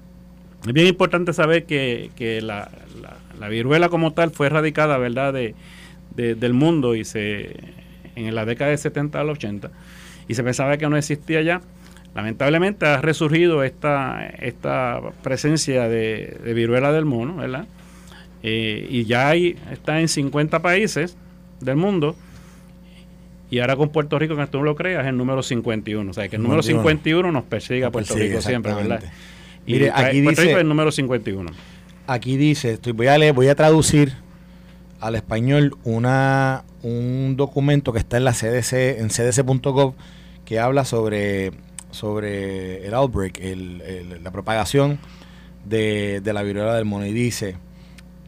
[0.65, 2.69] Es bien importante saber que, que la,
[3.39, 5.55] la viruela como tal fue erradicada, ¿verdad?, de,
[6.15, 7.55] del mundo y se
[8.15, 9.71] en la década de 70 al 80
[10.27, 11.61] y se pensaba que no existía ya.
[12.13, 17.65] Lamentablemente ha resurgido esta, esta presencia de, viruela del mono, ¿verdad?
[18.43, 21.15] Eh, y ya hay, está en 50 países
[21.61, 22.15] del mundo.
[23.49, 26.09] Y ahora con Puerto Rico, que tú no lo creas, es el número 51.
[26.09, 29.03] O sea, que el número 51 nos persigue a Puerto Rico siempre, ¿verdad?
[29.65, 31.51] Y Mire, aquí Puerto dice, Rico es el número 51
[32.13, 34.13] aquí dice, estoy, voy, a leer, voy a traducir
[34.99, 39.93] al español una, un documento que está en la CDC, en cdc.gov,
[40.45, 41.51] que habla sobre,
[41.91, 43.39] sobre el outbreak,
[44.21, 44.99] la propagación
[45.65, 47.05] de, la viruela del mono.
[47.05, 47.55] Y dice,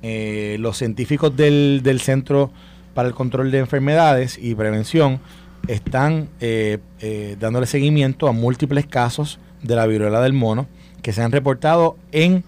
[0.02, 2.52] eh, los científicos del, del, Centro
[2.94, 5.20] para el Control de Enfermedades y Prevención
[5.68, 10.68] están eh, eh, dándole seguimiento a múltiples casos de la viruela del mono
[11.02, 12.44] que se han reportado en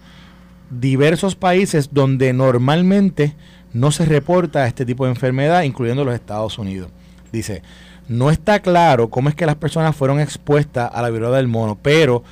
[0.70, 3.34] diversos países donde normalmente
[3.72, 6.90] no se reporta este tipo de enfermedad, incluyendo los Estados Unidos.
[7.32, 7.62] Dice,
[8.08, 11.78] no está claro cómo es que las personas fueron expuestas a la viruela del mono,
[11.80, 12.22] pero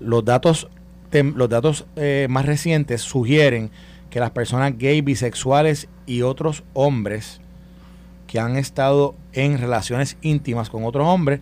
[0.00, 0.68] los datos,
[1.12, 3.70] los datos eh, más recientes sugieren
[4.10, 7.40] que las personas gay, bisexuales y otros hombres
[8.26, 11.40] que han estado en relaciones íntimas con otros hombres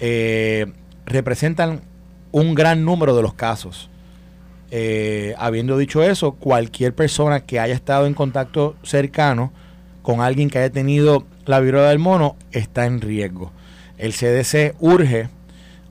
[0.00, 0.66] eh,
[1.06, 1.82] representan
[2.30, 3.90] un gran número de los casos.
[4.76, 9.52] Eh, habiendo dicho eso, cualquier persona que haya estado en contacto cercano
[10.02, 13.52] con alguien que haya tenido la viruela del mono está en riesgo.
[13.98, 15.28] El CDC urge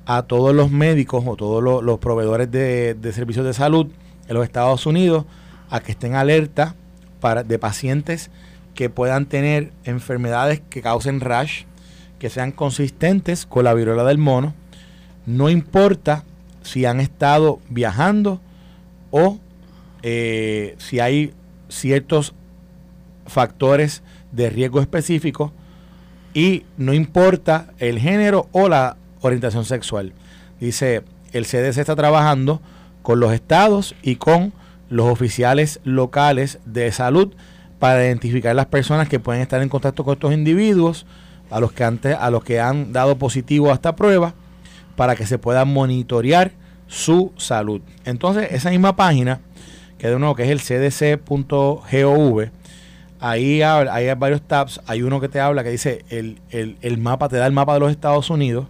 [0.05, 3.87] a todos los médicos o todos los, proveedores de, servicios de salud
[4.27, 5.23] en los Estados Unidos
[5.69, 6.75] a que estén alerta
[7.21, 8.31] para, de pacientes
[8.75, 11.63] que puedan tener enfermedades que causen rash,
[12.19, 14.53] que sean consistentes con la viruela del mono.
[15.25, 16.25] No importa
[16.63, 18.41] si han estado viajando
[19.13, 19.37] o
[20.01, 21.33] eh, si hay
[21.69, 22.33] ciertos
[23.27, 25.51] factores de riesgo específicos
[26.33, 30.13] y no importa el género o la orientación sexual.
[30.59, 32.59] Dice, el CDC está trabajando
[33.03, 34.51] con los estados y con
[34.89, 37.33] los oficiales locales de salud
[37.77, 41.05] para identificar las personas que pueden estar en contacto con estos individuos,
[41.51, 44.33] a los que antes, a los que han dado positivo a esta prueba,
[44.95, 47.81] para que se pueda monitorear su salud.
[48.05, 49.39] Entonces, esa misma página,
[49.97, 52.49] que de nuevo que es el cdc.gov,
[53.19, 54.81] ahí hay varios tabs.
[54.85, 57.79] Hay uno que te habla que dice el, el, mapa, te da el mapa de
[57.79, 58.67] los Estados Unidos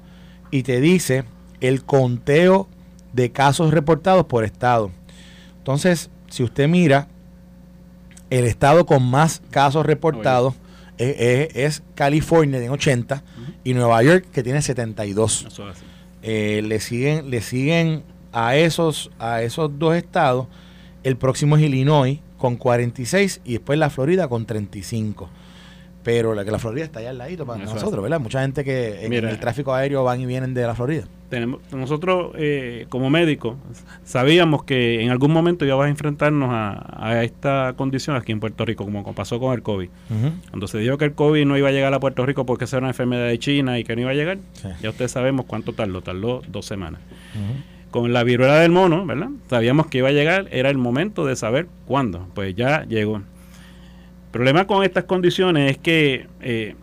[0.51, 1.25] y te dice
[1.59, 2.67] el conteo
[3.13, 4.91] de casos reportados por estado.
[5.57, 7.07] Entonces, si usted mira,
[8.29, 10.55] el estado con más casos reportados
[10.97, 13.23] es, California, en 80,
[13.63, 15.47] y Nueva York, que tiene 72.
[16.23, 20.47] Eh, le siguen, le siguen a esos, a esos dos estados.
[21.03, 25.29] El próximo es Illinois con 46 y después la Florida con 35.
[26.03, 28.19] Pero la que la Florida está allá al ladito para nosotros, ¿verdad?
[28.19, 31.05] Mucha gente que en, el tráfico aéreo van y vienen de la Florida.
[31.29, 33.55] Tenemos, nosotros, eh, como médicos,
[34.03, 38.83] sabíamos que en algún momento íbamos a enfrentarnos a, esta condición aquí en Puerto Rico,
[38.83, 39.89] como pasó con el COVID.
[40.49, 42.79] Cuando se dijo que el COVID no iba a llegar a Puerto Rico porque era
[42.79, 44.37] una enfermedad de China y que no iba a llegar,
[44.81, 46.99] ya ustedes sabemos cuánto tardó, tardó dos semanas
[47.93, 49.29] con la viruela del mono, ¿verdad?
[49.47, 52.27] Sabíamos que iba a llegar, era el momento de saber cuándo.
[52.33, 53.21] Pues ya llegó.
[54.33, 56.73] El problema con estas condiciones es que eh,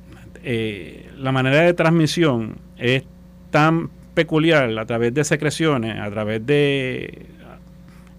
[0.45, 3.03] eh, la manera de transmisión es
[3.51, 7.27] tan peculiar a través de secreciones, a través de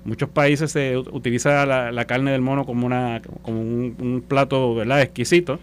[0.04, 5.02] muchos países se utiliza la, carne del mono como una como un, un plato ¿verdad?
[5.02, 5.62] exquisito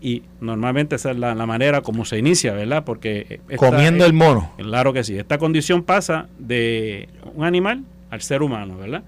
[0.00, 2.84] y normalmente esa es la, manera como se inicia, ¿verdad?
[2.84, 3.40] Porque...
[3.56, 4.52] Comiendo el mono.
[4.58, 5.18] Claro que sí.
[5.18, 9.02] Esta condición pasa de un animal al ser humano, ¿verdad?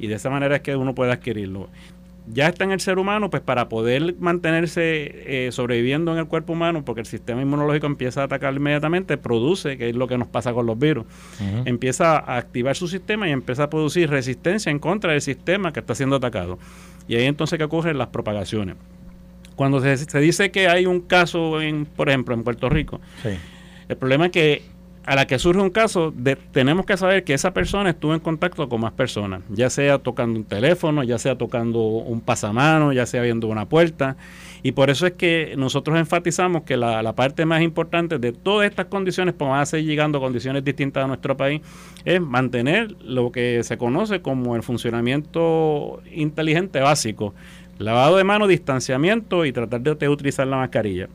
[0.00, 1.68] Y de esa manera es que uno puede adquirirlo
[2.32, 6.52] ya está en el ser humano, pues para poder mantenerse eh, sobreviviendo en el cuerpo
[6.52, 10.28] humano, porque el sistema inmunológico empieza a atacar inmediatamente, produce, que es lo que nos
[10.28, 11.06] pasa con los virus,
[11.64, 15.80] empieza a activar su sistema y empieza a producir resistencia en contra del sistema que
[15.80, 16.58] está siendo atacado.
[17.06, 18.76] Y ahí entonces que ocurren las propagaciones.
[19.56, 23.00] Cuando se, dice que hay un caso, en, por ejemplo, en Puerto Rico,
[23.88, 26.12] el problema es que a la que surge un caso,
[26.52, 30.38] tenemos que saber que esa persona estuvo en contacto con más personas, ya sea tocando
[30.38, 34.16] un teléfono, ya sea tocando un pasamano, ya sea viendo una puerta.
[34.62, 38.86] Y por eso es que nosotros enfatizamos que la, parte más importante de todas estas
[38.86, 41.62] condiciones, pues van a seguir llegando a condiciones distintas a nuestro país,
[42.04, 47.34] es mantener lo que se conoce como el funcionamiento inteligente básico.
[47.78, 51.08] Lavado de manos, distanciamiento y tratar de utilizar la mascarilla.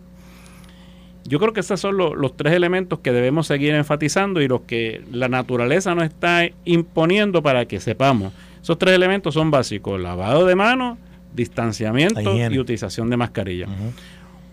[1.26, 5.02] Yo creo que esos son los, tres elementos que debemos seguir enfatizando y los que
[5.12, 8.34] la naturaleza nos está imponiendo para que sepamos.
[8.62, 10.98] Esos tres elementos son básicos, lavado de manos,
[11.34, 13.68] distanciamiento y utilización de mascarilla.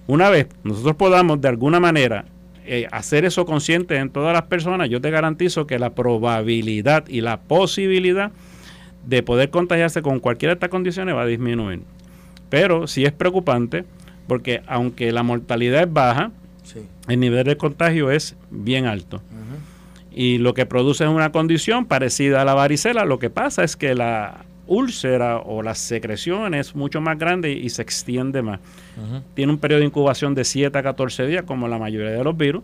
[0.06, 2.24] Una vez nosotros podamos de alguna manera
[2.66, 7.20] eh, hacer eso consciente en todas las personas, yo te garantizo que la probabilidad y
[7.20, 8.30] la posibilidad
[9.06, 11.82] de poder contagiarse con cualquiera de estas condiciones va a disminuir.
[12.48, 13.84] Pero sí es preocupante
[14.28, 16.30] porque aunque la mortalidad es baja,
[17.08, 19.22] el nivel de contagio es bien alto.
[20.12, 23.04] Y lo que produce es una condición parecida a la varicela.
[23.04, 27.68] Lo que pasa es que la úlcera o la secreción es mucho más grande y
[27.70, 28.60] se extiende más.
[29.34, 32.36] Tiene un periodo de incubación de 7 a 14 días, como la mayoría de los
[32.36, 32.62] virus,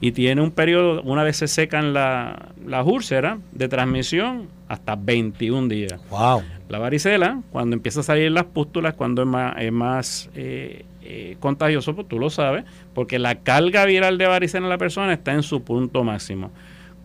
[0.00, 6.00] y tiene un periodo, una vez se secan las úlceras, de transmisión hasta 21 días.
[6.10, 6.42] Wow.
[6.68, 11.36] La varicela, cuando empieza a salir las pústulas, cuando es más, es más eh, eh,
[11.38, 12.64] contagioso, pues tú lo sabes,
[12.94, 16.50] porque la carga viral de varicela en la persona está en su punto máximo.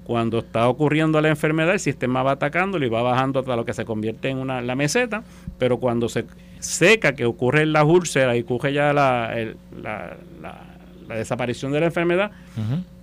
[0.06, 3.74] Cuando está ocurriendo la enfermedad, el sistema va atacándolo y va bajando hasta lo que
[3.74, 5.22] se convierte en una, la meseta,
[5.58, 6.26] pero cuando se
[6.60, 9.36] seca, que ocurre en la úlcera y ocurre ya la,
[9.82, 12.32] la, desaparición de la enfermedad,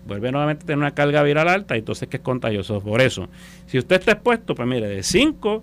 [0.07, 2.81] vuelve nuevamente a tener una carga viral alta y entonces que es contagioso.
[2.81, 3.29] Por eso,
[3.67, 5.63] si usted está expuesto, pues mire, de 5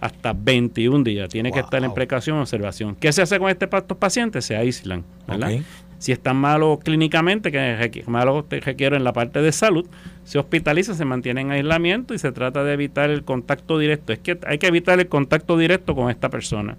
[0.00, 1.28] hasta 21 días.
[1.28, 2.96] Tiene que estar en precaución observación.
[2.96, 4.44] ¿Qué se hace con este, estos pacientes?
[4.44, 5.52] Se aíslan, ¿verdad?
[5.98, 9.86] Si están malos clínicamente, que malos requieren la parte de salud,
[10.24, 14.12] se hospitaliza, se mantiene en aislamiento y se trata de evitar el contacto directo.
[14.12, 16.76] Es que hay que evitar el contacto directo con esta persona.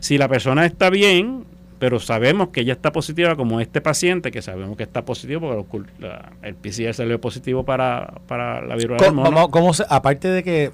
[0.00, 1.44] Si la persona está bien,
[1.82, 5.88] pero sabemos que ella está positiva, como este paciente, que sabemos que está positivo, porque
[6.42, 9.48] el PCR salió positivo para, para la viruela del mono.
[9.50, 10.70] ¿Cómo, aparte de que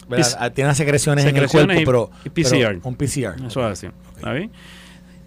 [0.52, 2.86] tiene secreciones, en el cuerpo, pero, PCR.
[2.86, 3.42] un PCR.
[3.46, 3.88] Eso es así.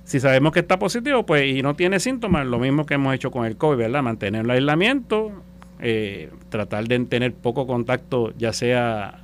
[0.03, 3.31] Si sabemos que está positivo, pues y no tiene síntomas, lo mismo que hemos hecho
[3.31, 4.03] con el COVID, ¿verdad?
[4.03, 5.31] Mantener el aislamiento,
[5.79, 9.23] eh, tratar de tener poco contacto, ya sea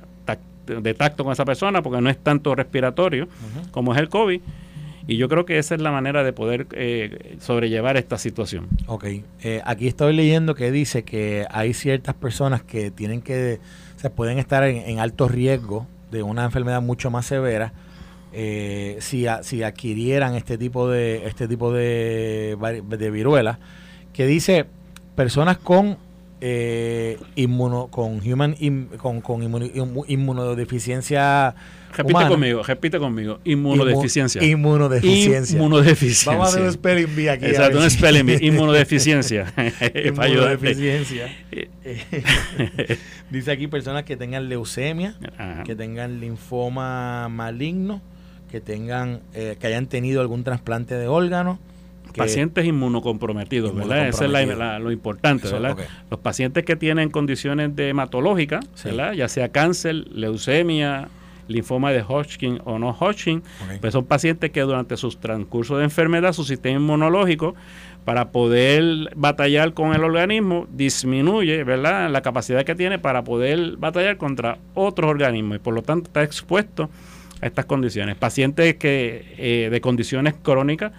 [0.66, 3.28] de tacto con esa persona, porque no es tanto respiratorio
[3.70, 4.40] como es el COVID
[5.08, 8.68] y yo creo que esa es la manera de poder eh, sobrellevar esta situación.
[8.86, 9.06] Ok,
[9.42, 13.58] eh, aquí estoy leyendo que dice que hay ciertas personas que tienen que,
[14.04, 17.72] o pueden estar en, alto riesgo de una enfermedad mucho más severa
[18.34, 23.58] eh, si, si adquirieran este tipo de este tipo de, de viruela,
[24.12, 24.66] que dice
[25.16, 25.96] personas con
[26.42, 28.56] eh, inmuno, con human
[28.98, 29.42] con, con
[30.06, 31.54] inmunodeficiencia
[31.96, 33.40] repite conmigo repite conmigo.
[33.44, 34.42] Inmunodeficiencia.
[34.44, 35.56] Inmunodeficiencia.
[35.56, 36.32] Inmunodeficiencia.
[36.32, 38.38] Vamos a hacer un spelling bee aquí exacto un spelling bee.
[38.42, 39.52] Inmunodeficiencia.
[40.04, 41.28] Inmunodeficiencia.
[43.30, 45.16] Dice aquí personas que tengan leucemia
[45.64, 48.00] que tengan linfoma maligno
[48.50, 51.58] que tengan eh, que hayan tenido algún trasplante de órgano
[52.16, 54.08] pacientes inmunocomprometidos, ¿verdad?
[54.08, 55.76] Eso es lo importante, ¿verdad?
[56.10, 59.12] Los pacientes que tienen condiciones de hematológicas, ¿verdad?
[59.12, 61.08] Ya sea cáncer, leucemia,
[61.48, 63.42] linfoma de Hodgkin o no Hodgkin,
[63.80, 67.54] pues son pacientes que durante su transcurso de enfermedad, su sistema inmunológico,
[68.04, 72.10] para poder batallar con el organismo, disminuye, ¿verdad?
[72.10, 76.22] La capacidad que tiene para poder batallar contra otros organismos y por lo tanto está
[76.22, 76.88] expuesto
[77.40, 78.16] a estas condiciones.
[78.16, 80.92] Pacientes que eh, de condiciones crónicas,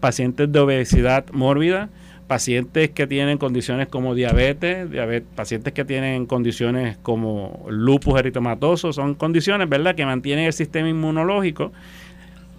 [0.00, 1.88] pacientes de obesidad mórbida,
[2.32, 4.88] pacientes que tienen condiciones como diabetes,
[5.34, 11.72] pacientes que tienen condiciones como lupus eritomatoso, son condiciones, ¿verdad?, que mantienen el sistema inmunológico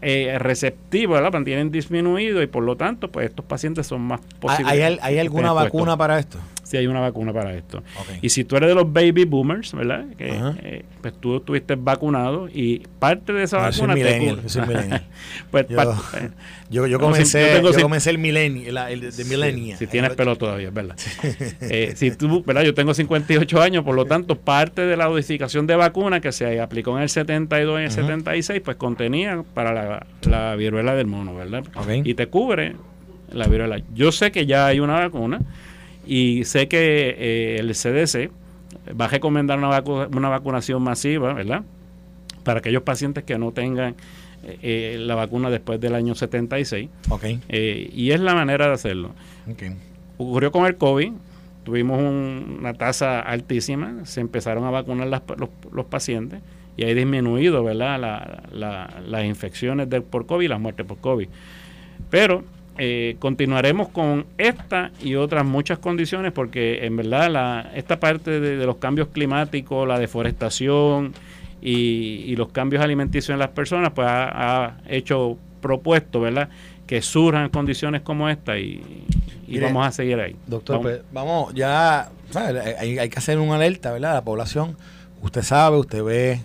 [0.04, 5.00] eh, receptivo, ¿verdad?, mantienen disminuido y por lo tanto, pues estos pacientes son más posibles.
[5.02, 6.38] ¿Hay, alguna vacuna para esto?
[6.64, 7.84] Si hay una vacuna para esto.
[8.22, 10.06] Y si tú eres de los baby boomers, ¿verdad?
[10.18, 10.30] Que,
[10.64, 14.38] eh, pues tú estuviste vacunado y parte de esa ah, vacuna te
[15.52, 15.68] pues
[16.70, 19.78] yo, yo, comencé, yo, comencé el milenio, el, de milenia.
[19.78, 20.96] si tienes pelo todavía, ¿verdad?
[21.62, 22.64] eh, si tú, ¿verdad?
[22.64, 26.60] Yo tengo 58 años, por lo tanto, parte de la dosificación de vacuna que se
[26.60, 31.08] aplicó en el 72 y en el 76, pues contenía para la, la viruela del
[31.08, 31.64] mono, ¿verdad?
[32.04, 32.76] Y te cubre
[33.32, 33.82] la viruela.
[33.94, 35.42] Yo sé que ya hay una vacuna
[36.06, 38.32] y sé que eh, el CDC
[39.00, 41.64] va a recomendar una, una vacunación masiva, ¿verdad?
[42.44, 43.96] Para aquellos pacientes que no tengan
[44.44, 46.90] eh, eh, la vacuna después del año 76.
[47.10, 47.40] Okay.
[47.50, 49.12] y es la manera de hacerlo.
[49.52, 49.76] Okay.
[50.18, 51.14] Ocurrió con el COVID,
[51.64, 56.42] tuvimos una tasa altísima, se empezaron a vacunar los, los, pacientes
[56.76, 58.00] y hay disminuido ¿verdad?
[58.52, 61.30] las infecciones de, por COVID y las muertes por COVID.
[62.10, 62.44] Pero
[62.78, 68.66] eh, continuaremos con esta y otras muchas condiciones porque en verdad la, esta parte de,
[68.66, 71.14] los cambios climáticos, la deforestación
[71.62, 76.50] y, los cambios alimenticios en las personas, pues ha, hecho propuesto, ¿verdad?
[76.88, 79.06] Que surjan condiciones como esta y,
[79.62, 80.36] vamos a seguir ahí.
[80.48, 82.10] Doctor, vamos, pues, ya,
[82.80, 84.16] hay, hay, que hacer una alerta, ¿verdad?
[84.16, 84.76] La población,
[85.22, 86.42] usted sabe, usted ve,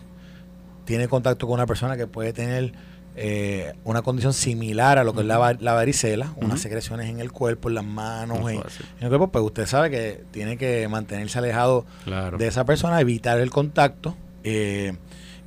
[0.84, 2.72] tiene contacto con una persona que puede tener
[3.20, 7.68] eh, una condición similar a lo que es la, varicela, unas secreciones en el cuerpo,
[7.68, 8.62] en las manos, en,
[9.00, 11.84] el cuerpo, pues usted sabe que tiene que mantenerse alejado
[12.38, 14.16] de esa persona, evitar el contacto.
[14.44, 14.96] Eh,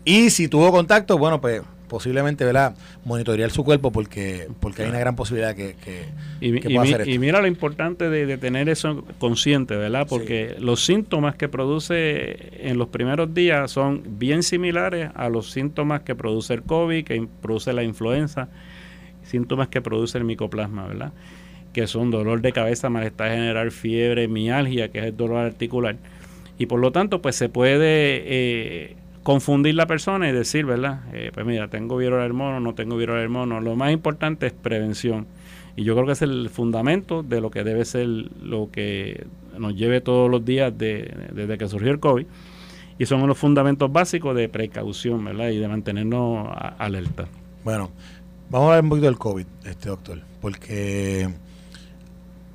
[0.03, 1.61] y si tuvo contacto, bueno, pues
[1.91, 2.73] posiblemente ¿verdad?
[3.03, 6.05] monitorear su cuerpo porque porque hay una gran posibilidad que, que,
[6.39, 7.11] y, pueda hacer esto.
[7.11, 10.07] y mira lo importante de, tener eso consciente, ¿verdad?
[10.07, 16.03] Porque los síntomas que produce en los primeros días son bien similares a los síntomas
[16.03, 18.47] que produce el COVID, que produce la influenza,
[19.23, 21.11] síntomas que produce el micoplasma, ¿verdad?
[21.73, 25.97] Que son dolor de cabeza, malestar general, fiebre, mialgia, que es el dolor articular.
[26.57, 31.01] Y por lo tanto, pues se puede eh, confundir la persona y decir, ¿verdad?
[31.13, 33.61] Eh, pues mira, tengo viruela del mono, no tengo viruela del mono.
[33.61, 35.27] Lo más importante es prevención.
[35.75, 39.25] Y yo creo que es el fundamento de lo que debe ser lo que
[39.57, 42.25] nos lleve todos los días desde que surgió el COVID.
[42.97, 45.49] Y son los fundamentos básicos de precaución, ¿verdad?
[45.49, 47.27] Y de mantenernos alerta.
[47.63, 47.89] Bueno,
[48.49, 51.29] vamos a hablar un poquito del COVID, este doctor, porque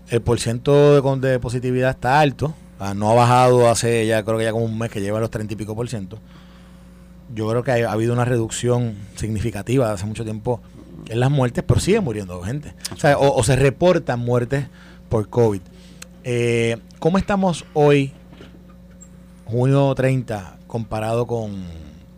[0.08, 2.54] el porcentaje de, de positividad está alto.
[2.78, 5.30] Ah, no ha bajado hace ya creo que ya como un mes que lleva los
[5.30, 6.18] 30 y pico por ciento
[7.34, 10.60] yo creo que ha, habido una reducción significativa hace mucho tiempo
[11.08, 12.74] en las muertes, pero sigue muriendo gente.
[13.18, 14.66] O, se reportan muertes
[15.08, 15.60] por COVID.
[16.24, 18.12] Eh, ¿Cómo estamos hoy,
[19.44, 21.64] junio 30, comparado con,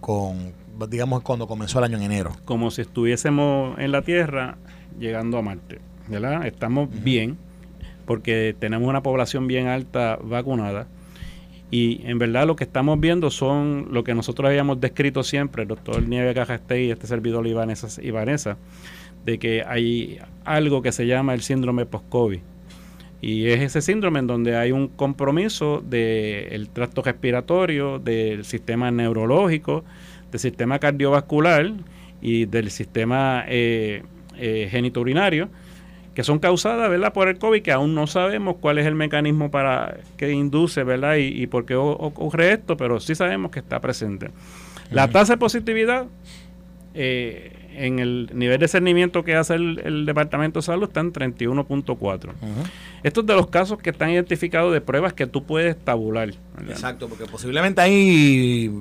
[0.01, 0.53] con,
[0.89, 2.33] digamos, cuando comenzó el año en enero?
[2.45, 4.57] Como si estuviésemos en la Tierra
[4.99, 5.81] llegando a Marte.
[6.09, 6.47] ¿verdad?
[6.47, 7.39] Estamos bien,
[8.07, 10.87] porque tenemos una población bien alta vacunada
[11.71, 15.69] y en verdad lo que estamos viendo son lo que nosotros habíamos descrito siempre, el
[15.69, 18.57] doctor Nieve Cajastey y este servidor Ivanesa,
[19.25, 22.41] de que hay algo que se llama el síndrome post-COVID.
[23.21, 29.85] Y es ese síndrome en donde hay un compromiso del tracto respiratorio, del sistema neurológico,
[30.31, 31.73] del sistema cardiovascular
[32.23, 34.03] y del sistema eh,
[34.39, 35.49] eh genitourinario
[36.19, 37.13] que son causadas ¿verdad?
[37.13, 41.15] por el COVID, que aún no sabemos cuál es el mecanismo para que induce ¿verdad?
[41.15, 44.33] Y, por qué ocurre esto, pero sí sabemos que está presente.
[44.91, 46.07] La tasa de positividad
[46.95, 52.31] eh, en el nivel de cernimiento que hace el, Departamento de Salud está en 31.4.
[53.05, 56.31] Estos de los casos que están identificados de pruebas que tú puedes tabular.
[56.69, 58.73] Exacto, porque posiblemente hay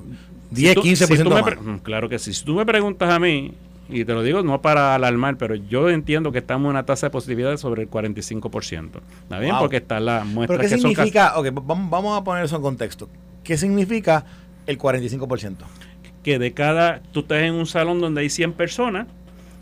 [0.50, 1.62] 10, 15% más.
[1.62, 2.34] Mm, claro que sí.
[2.34, 3.54] Si tú me preguntas a mí,
[3.88, 7.06] y te lo digo no para alarmar, pero yo entiendo que estamos en una tasa
[7.06, 9.00] de positividad sobre el 45%.
[9.22, 9.54] ¿Está bien?
[9.58, 11.38] Porque está la muestra ¿Pero qué significa?
[11.38, 13.08] Ok, vamos, a poner eso en contexto.
[13.42, 14.26] ¿Qué significa
[14.66, 15.56] el 45%?
[16.22, 19.06] Que de cada, tú estás en un salón donde hay 100 personas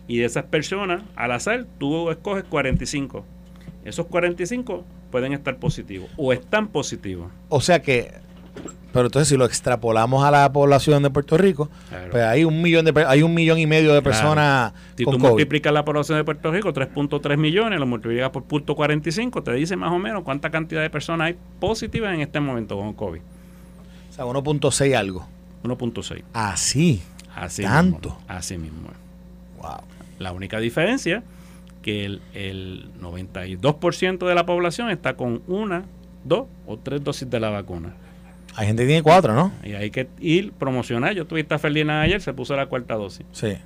[0.09, 3.25] y de esas personas, al azar, tú escoges 45.
[3.85, 7.31] Esos 45 pueden estar positivos o están positivos.
[7.49, 8.26] O sea que
[8.97, 11.69] pero entonces si lo extrapolamos a la población de Puerto Rico,
[12.11, 15.71] pues hay un millón de hay un millón y medio de personas si tú multiplicas
[15.71, 19.93] la población de Puerto Rico 3.3 millones, lo multiplicas por punto 45, te dice más
[19.93, 23.21] o menos cuánta cantidad de personas hay positivas en este momento con COVID.
[23.21, 25.27] O sea, 1.6 algo.
[25.63, 26.23] 1.6.
[26.33, 27.03] Así.
[27.35, 28.17] Así tanto.
[28.29, 28.89] así mismo.
[29.59, 29.83] Wow.
[30.19, 31.23] La única diferencia
[31.83, 35.85] que el, el 92% de la población está con una,
[36.25, 37.93] dos o tres dosis de la vacuna.
[38.57, 39.53] Hay gente que tiene cuatro, ¿no?
[39.63, 41.15] Y hay que ir promocionar.
[41.15, 43.27] Yo tuve esta Felina ayer, se puso la cuarta dosis.
[43.33, 43.57] Sí.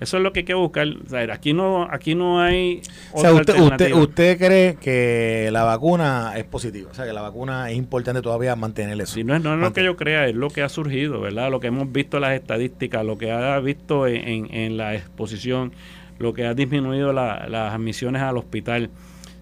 [0.00, 0.88] Eso es lo que hay que buscar.
[1.30, 2.80] aquí no aquí no hay
[3.12, 7.20] o sea, usted, usted, usted, cree que la vacuna es positiva, o sea, que la
[7.20, 9.14] vacuna es importante todavía mantener eso.
[9.14, 11.50] Sí, no es, no es lo que yo crea, es lo que ha surgido, ¿verdad?
[11.50, 15.72] Lo que hemos visto en las estadísticas, lo que ha visto en, en, la exposición,
[16.18, 18.88] lo que ha disminuido las admisiones al hospital.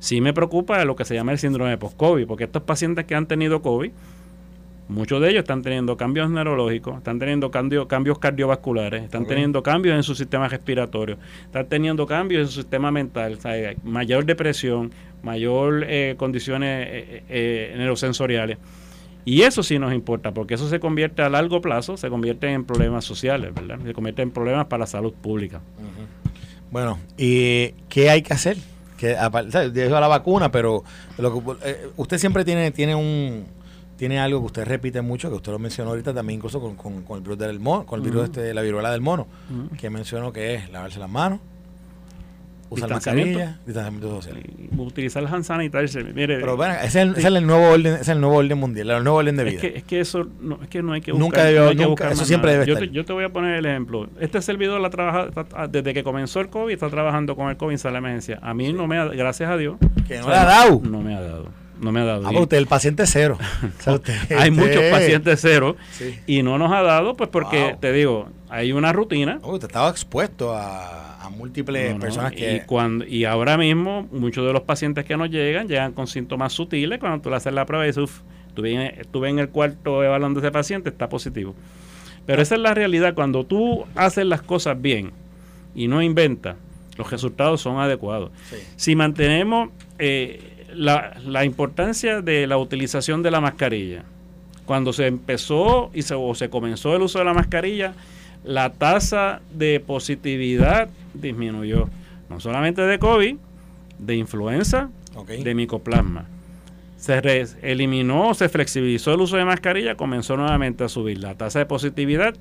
[0.00, 3.14] Sí me preocupa lo que se llama el síndrome de post-COVID, porque estos pacientes que
[3.14, 3.92] han tenido COVID,
[4.88, 10.02] Muchos de ellos están teniendo cambios neurológicos, están teniendo cambios cardiovasculares, están teniendo cambios en
[10.02, 13.38] su sistema respiratorio, están teniendo cambios en su sistema mental,
[13.84, 14.90] mayor depresión,
[15.22, 18.56] mayor eh, condiciones eh, eh, neurosensoriales.
[19.26, 22.64] Y eso sí nos importa, porque eso se convierte a largo plazo, se convierte en
[22.64, 23.78] problemas sociales, ¿verdad?
[23.84, 25.60] Se convierte en problemas para la salud pública.
[26.70, 28.56] Bueno, ¿y qué hay que hacer?
[28.96, 30.82] Que, de eso a la vacuna, pero
[31.18, 31.56] lo que,
[31.96, 33.44] usted siempre tiene, tiene un
[33.98, 37.16] tiene algo que usted repite mucho, que usted lo mencionó ahorita también incluso con, con,
[37.16, 39.26] el virus del mono, con el virus este, de la viruela del mono,
[39.76, 41.40] que mencionó que es lavarse las manos,
[42.70, 44.40] usar mascarilla, distanciamiento social.
[44.76, 46.14] Utilizar el hand sanitizer.
[46.14, 49.18] Mire, Pero bueno, ese es, el, nuevo orden, es el nuevo orden mundial, el nuevo
[49.18, 49.54] orden de vida.
[49.56, 51.26] Es que, es que eso no, es que no hay que buscar.
[51.26, 52.88] Nunca debió, nunca, eso siempre debe yo estar.
[52.88, 54.08] Te, yo te voy a poner el ejemplo.
[54.20, 55.28] Este servidor la trabaja
[55.66, 58.38] desde que comenzó el COVID, está trabajando con el COVID en la emergencia.
[58.42, 59.76] A mí no me ha, gracias a Dios.
[60.06, 60.80] Que no le ha dado.
[60.84, 62.26] No me ha dado no me ha dado.
[62.26, 63.38] Ah, usted el paciente cero.
[64.38, 65.76] hay muchos pacientes cero
[66.26, 69.38] y no nos ha dado, pues porque te digo, hay una rutina.
[69.42, 72.56] Oh, usted estaba expuesto a, múltiples personas que.
[72.56, 76.52] Y, cuando, y ahora mismo, muchos de los pacientes que nos llegan, llegan con síntomas
[76.52, 76.98] sutiles.
[76.98, 78.20] Cuando tú le haces la prueba y dices, uff,
[78.56, 81.54] estuve, en el cuarto evaluando a ese paciente, está positivo.
[82.24, 83.14] Pero esa es la realidad.
[83.14, 85.12] Cuando tú haces las cosas bien
[85.74, 86.56] y no inventas,
[86.96, 88.32] los resultados son adecuados.
[88.76, 89.70] Si mantenemos.
[89.98, 94.04] Eh, la, la, importancia de la utilización de la mascarilla.
[94.64, 97.94] Cuando se empezó y se, o se comenzó el uso de la mascarilla,
[98.44, 101.88] la tasa de positividad disminuyó.
[102.30, 103.36] No solamente de COVID,
[103.98, 104.90] de influenza,
[105.26, 106.26] de micoplasma.
[106.96, 111.66] Se eliminó, se flexibilizó el uso de mascarilla, comenzó nuevamente a subir la tasa de
[111.66, 112.34] positividad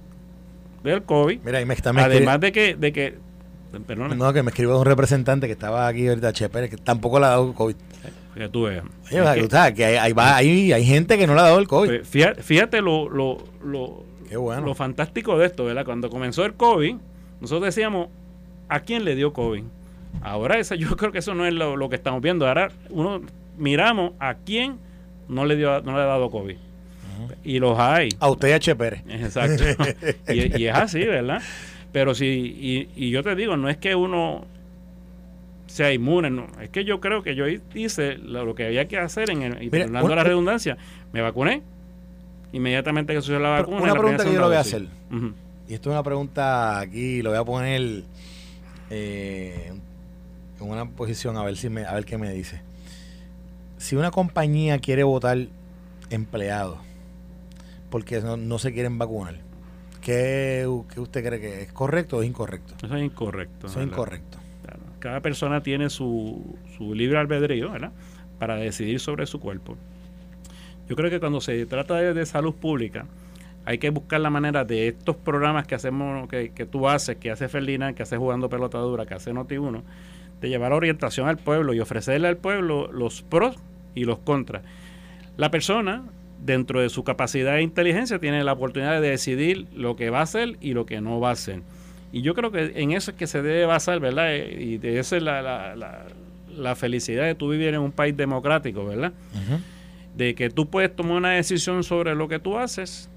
[0.83, 1.39] del COVID.
[1.43, 3.17] Mira, me además de que, de que
[4.15, 7.29] No, que me escribió un representante que estaba aquí ahorita, Chepe, que tampoco le ha
[7.29, 7.75] dado COVID.
[8.37, 8.83] Que tú veas.
[9.73, 12.01] que, hay, hay, hay, gente que no le ha dado el COVID.
[12.01, 15.85] Pues, fíjate, lo, lo, lo, lo fantástico de esto, ¿verdad?
[15.85, 16.95] Cuando comenzó el COVID,
[17.41, 18.09] nosotros decíamos,
[18.69, 19.63] ¿a quién le dio COVID?
[20.21, 22.47] Ahora esa, yo creo que eso no es lo, que estamos viendo.
[22.47, 23.21] Ahora uno
[23.57, 24.77] miramos a quién
[25.27, 26.57] no le dio no le ha dado COVID.
[27.43, 28.09] Y los hay.
[28.19, 29.01] A usted y a Che Pérez.
[29.09, 29.63] Exacto.
[30.27, 31.41] y, y, es así, ¿verdad?
[31.91, 34.45] Pero si, y, y yo te digo, no es que uno
[35.67, 36.29] sea inmune.
[36.29, 36.47] No.
[36.61, 39.69] Es que yo creo que yo hice lo, que había que hacer, en el, y
[39.69, 40.77] dando la redundancia,
[41.13, 41.61] me vacuné.
[42.53, 43.81] Inmediatamente que sucedió la vacuna.
[43.81, 44.87] Una pregunta que yo lo voy a hacer.
[45.67, 48.03] Y esto es una pregunta aquí, lo voy a poner
[48.89, 49.73] eh,
[50.61, 52.61] en una posición a ver, si me, a ver qué me dice.
[53.77, 55.47] Si una compañía quiere votar
[56.09, 56.79] empleados
[57.89, 59.35] porque no, no se quieren vacunar,
[60.01, 62.73] ¿qué, ¿qué, usted cree que es correcto o es incorrecto?
[62.81, 63.67] Eso es incorrecto.
[63.67, 64.39] Eso es incorrecto
[64.99, 67.91] cada persona tiene su, su libre albedrío, ¿verdad?
[68.39, 69.77] Para decidir sobre su cuerpo.
[70.89, 73.05] Yo creo que cuando se trata de, salud pública,
[73.65, 77.31] hay que buscar la manera de estos programas que hacemos, que, que tú haces, que
[77.31, 79.81] hace Ferdinand, que hace Jugando Pelota Dura, que hace Noti1,
[80.39, 83.57] de llevar orientación al pueblo y ofrecerle al pueblo los pros
[83.95, 84.63] y los contras.
[85.35, 86.03] La persona,
[86.43, 90.23] dentro de su capacidad e inteligencia, tiene la oportunidad de decidir lo que va a
[90.23, 91.61] hacer y lo que no va a hacer.
[92.11, 94.33] Y yo creo que en eso es que se debe basar, ¿verdad?
[94.33, 96.05] Eh, y de esa es la, la,
[96.55, 99.13] la, felicidad de tú vivir en un país democrático, ¿verdad?
[100.15, 103.09] De que tú puedes tomar una decisión sobre lo que tú haces,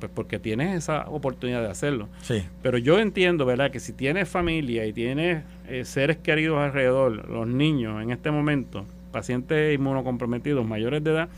[0.00, 2.08] pues porque tienes esa oportunidad de hacerlo.
[2.22, 2.44] Sí.
[2.62, 3.70] Pero yo entiendo, ¿verdad?
[3.70, 8.84] Que si tienes familia y tienes eh, seres queridos alrededor, los niños en este momento,
[9.12, 11.28] pacientes inmunocomprometidos mayores de edad,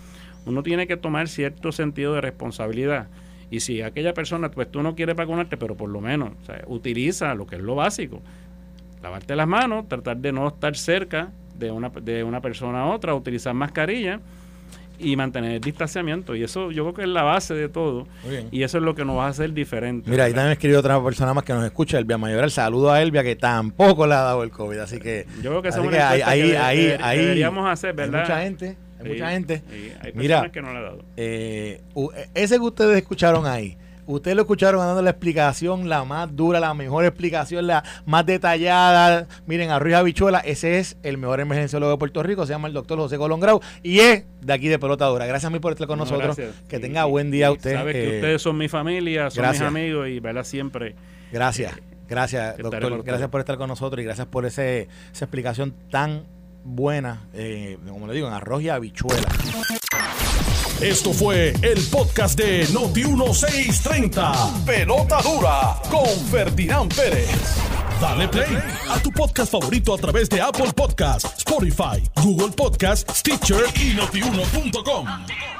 [0.46, 3.08] uno tiene que tomar cierto sentido de responsabilidad
[3.50, 6.30] y si aquella persona, pues tú no quieres vacunarte, pero por lo menos
[6.66, 8.22] utiliza lo que es lo básico.
[9.02, 13.14] Lavarte las manos, tratar de no estar cerca de una, de una persona a otra,
[13.14, 14.20] utilizar mascarilla
[15.00, 16.36] y mantener el distanciamiento.
[16.36, 18.06] Y eso yo creo que es la base de todo.
[18.52, 20.08] Y eso es lo que nos va a hacer diferente.
[20.08, 22.50] Mira, ahí también escribió otra persona más que nos escucha, Elvia Mayoral.
[22.50, 24.78] Saludo a Elvia, que tampoco le ha dado el COVID.
[24.78, 25.26] Así que.
[25.42, 28.20] Yo creo que, eso es ahí, ahí, ahí, deberíamos hacer, ¿verdad?
[28.20, 29.62] mucha gente hay mucha gente.
[30.00, 31.04] hay Mira, que no le ha dado.
[31.16, 31.80] Eh,
[32.34, 33.76] ese que ustedes escucharon ahí,
[34.06, 39.26] ustedes lo escucharon dando la explicación, la más dura, la mejor explicación, la más detallada.
[39.46, 42.98] Miren, Arroyo Habichuela, ese es el mejor emergenciólogo de Puerto Rico, se llama el doctor
[42.98, 45.26] José Colón Grau y es de aquí de Pelotadora.
[45.26, 46.36] Gracias a mí por estar con nosotros.
[46.68, 47.74] Que tenga buen día usted.
[47.74, 50.94] Sabes que eh, ustedes son mi familia, son mis amigos y verla siempre.
[51.32, 51.72] Gracias
[52.10, 53.04] Gracias, doctor.
[53.04, 56.24] Gracias por estar con nosotros y gracias por ese, esa explicación tan
[56.64, 59.28] buena, eh, como le digo, en arroz y habichuela.
[60.80, 64.64] Esto fue el podcast de Noti1630.
[64.64, 67.28] Pelota dura con Ferdinand Pérez.
[68.00, 68.58] Dale play
[68.88, 75.59] a tu podcast favorito a través de Apple Podcasts, Spotify, Google Podcasts, Stitcher y notiuno.com.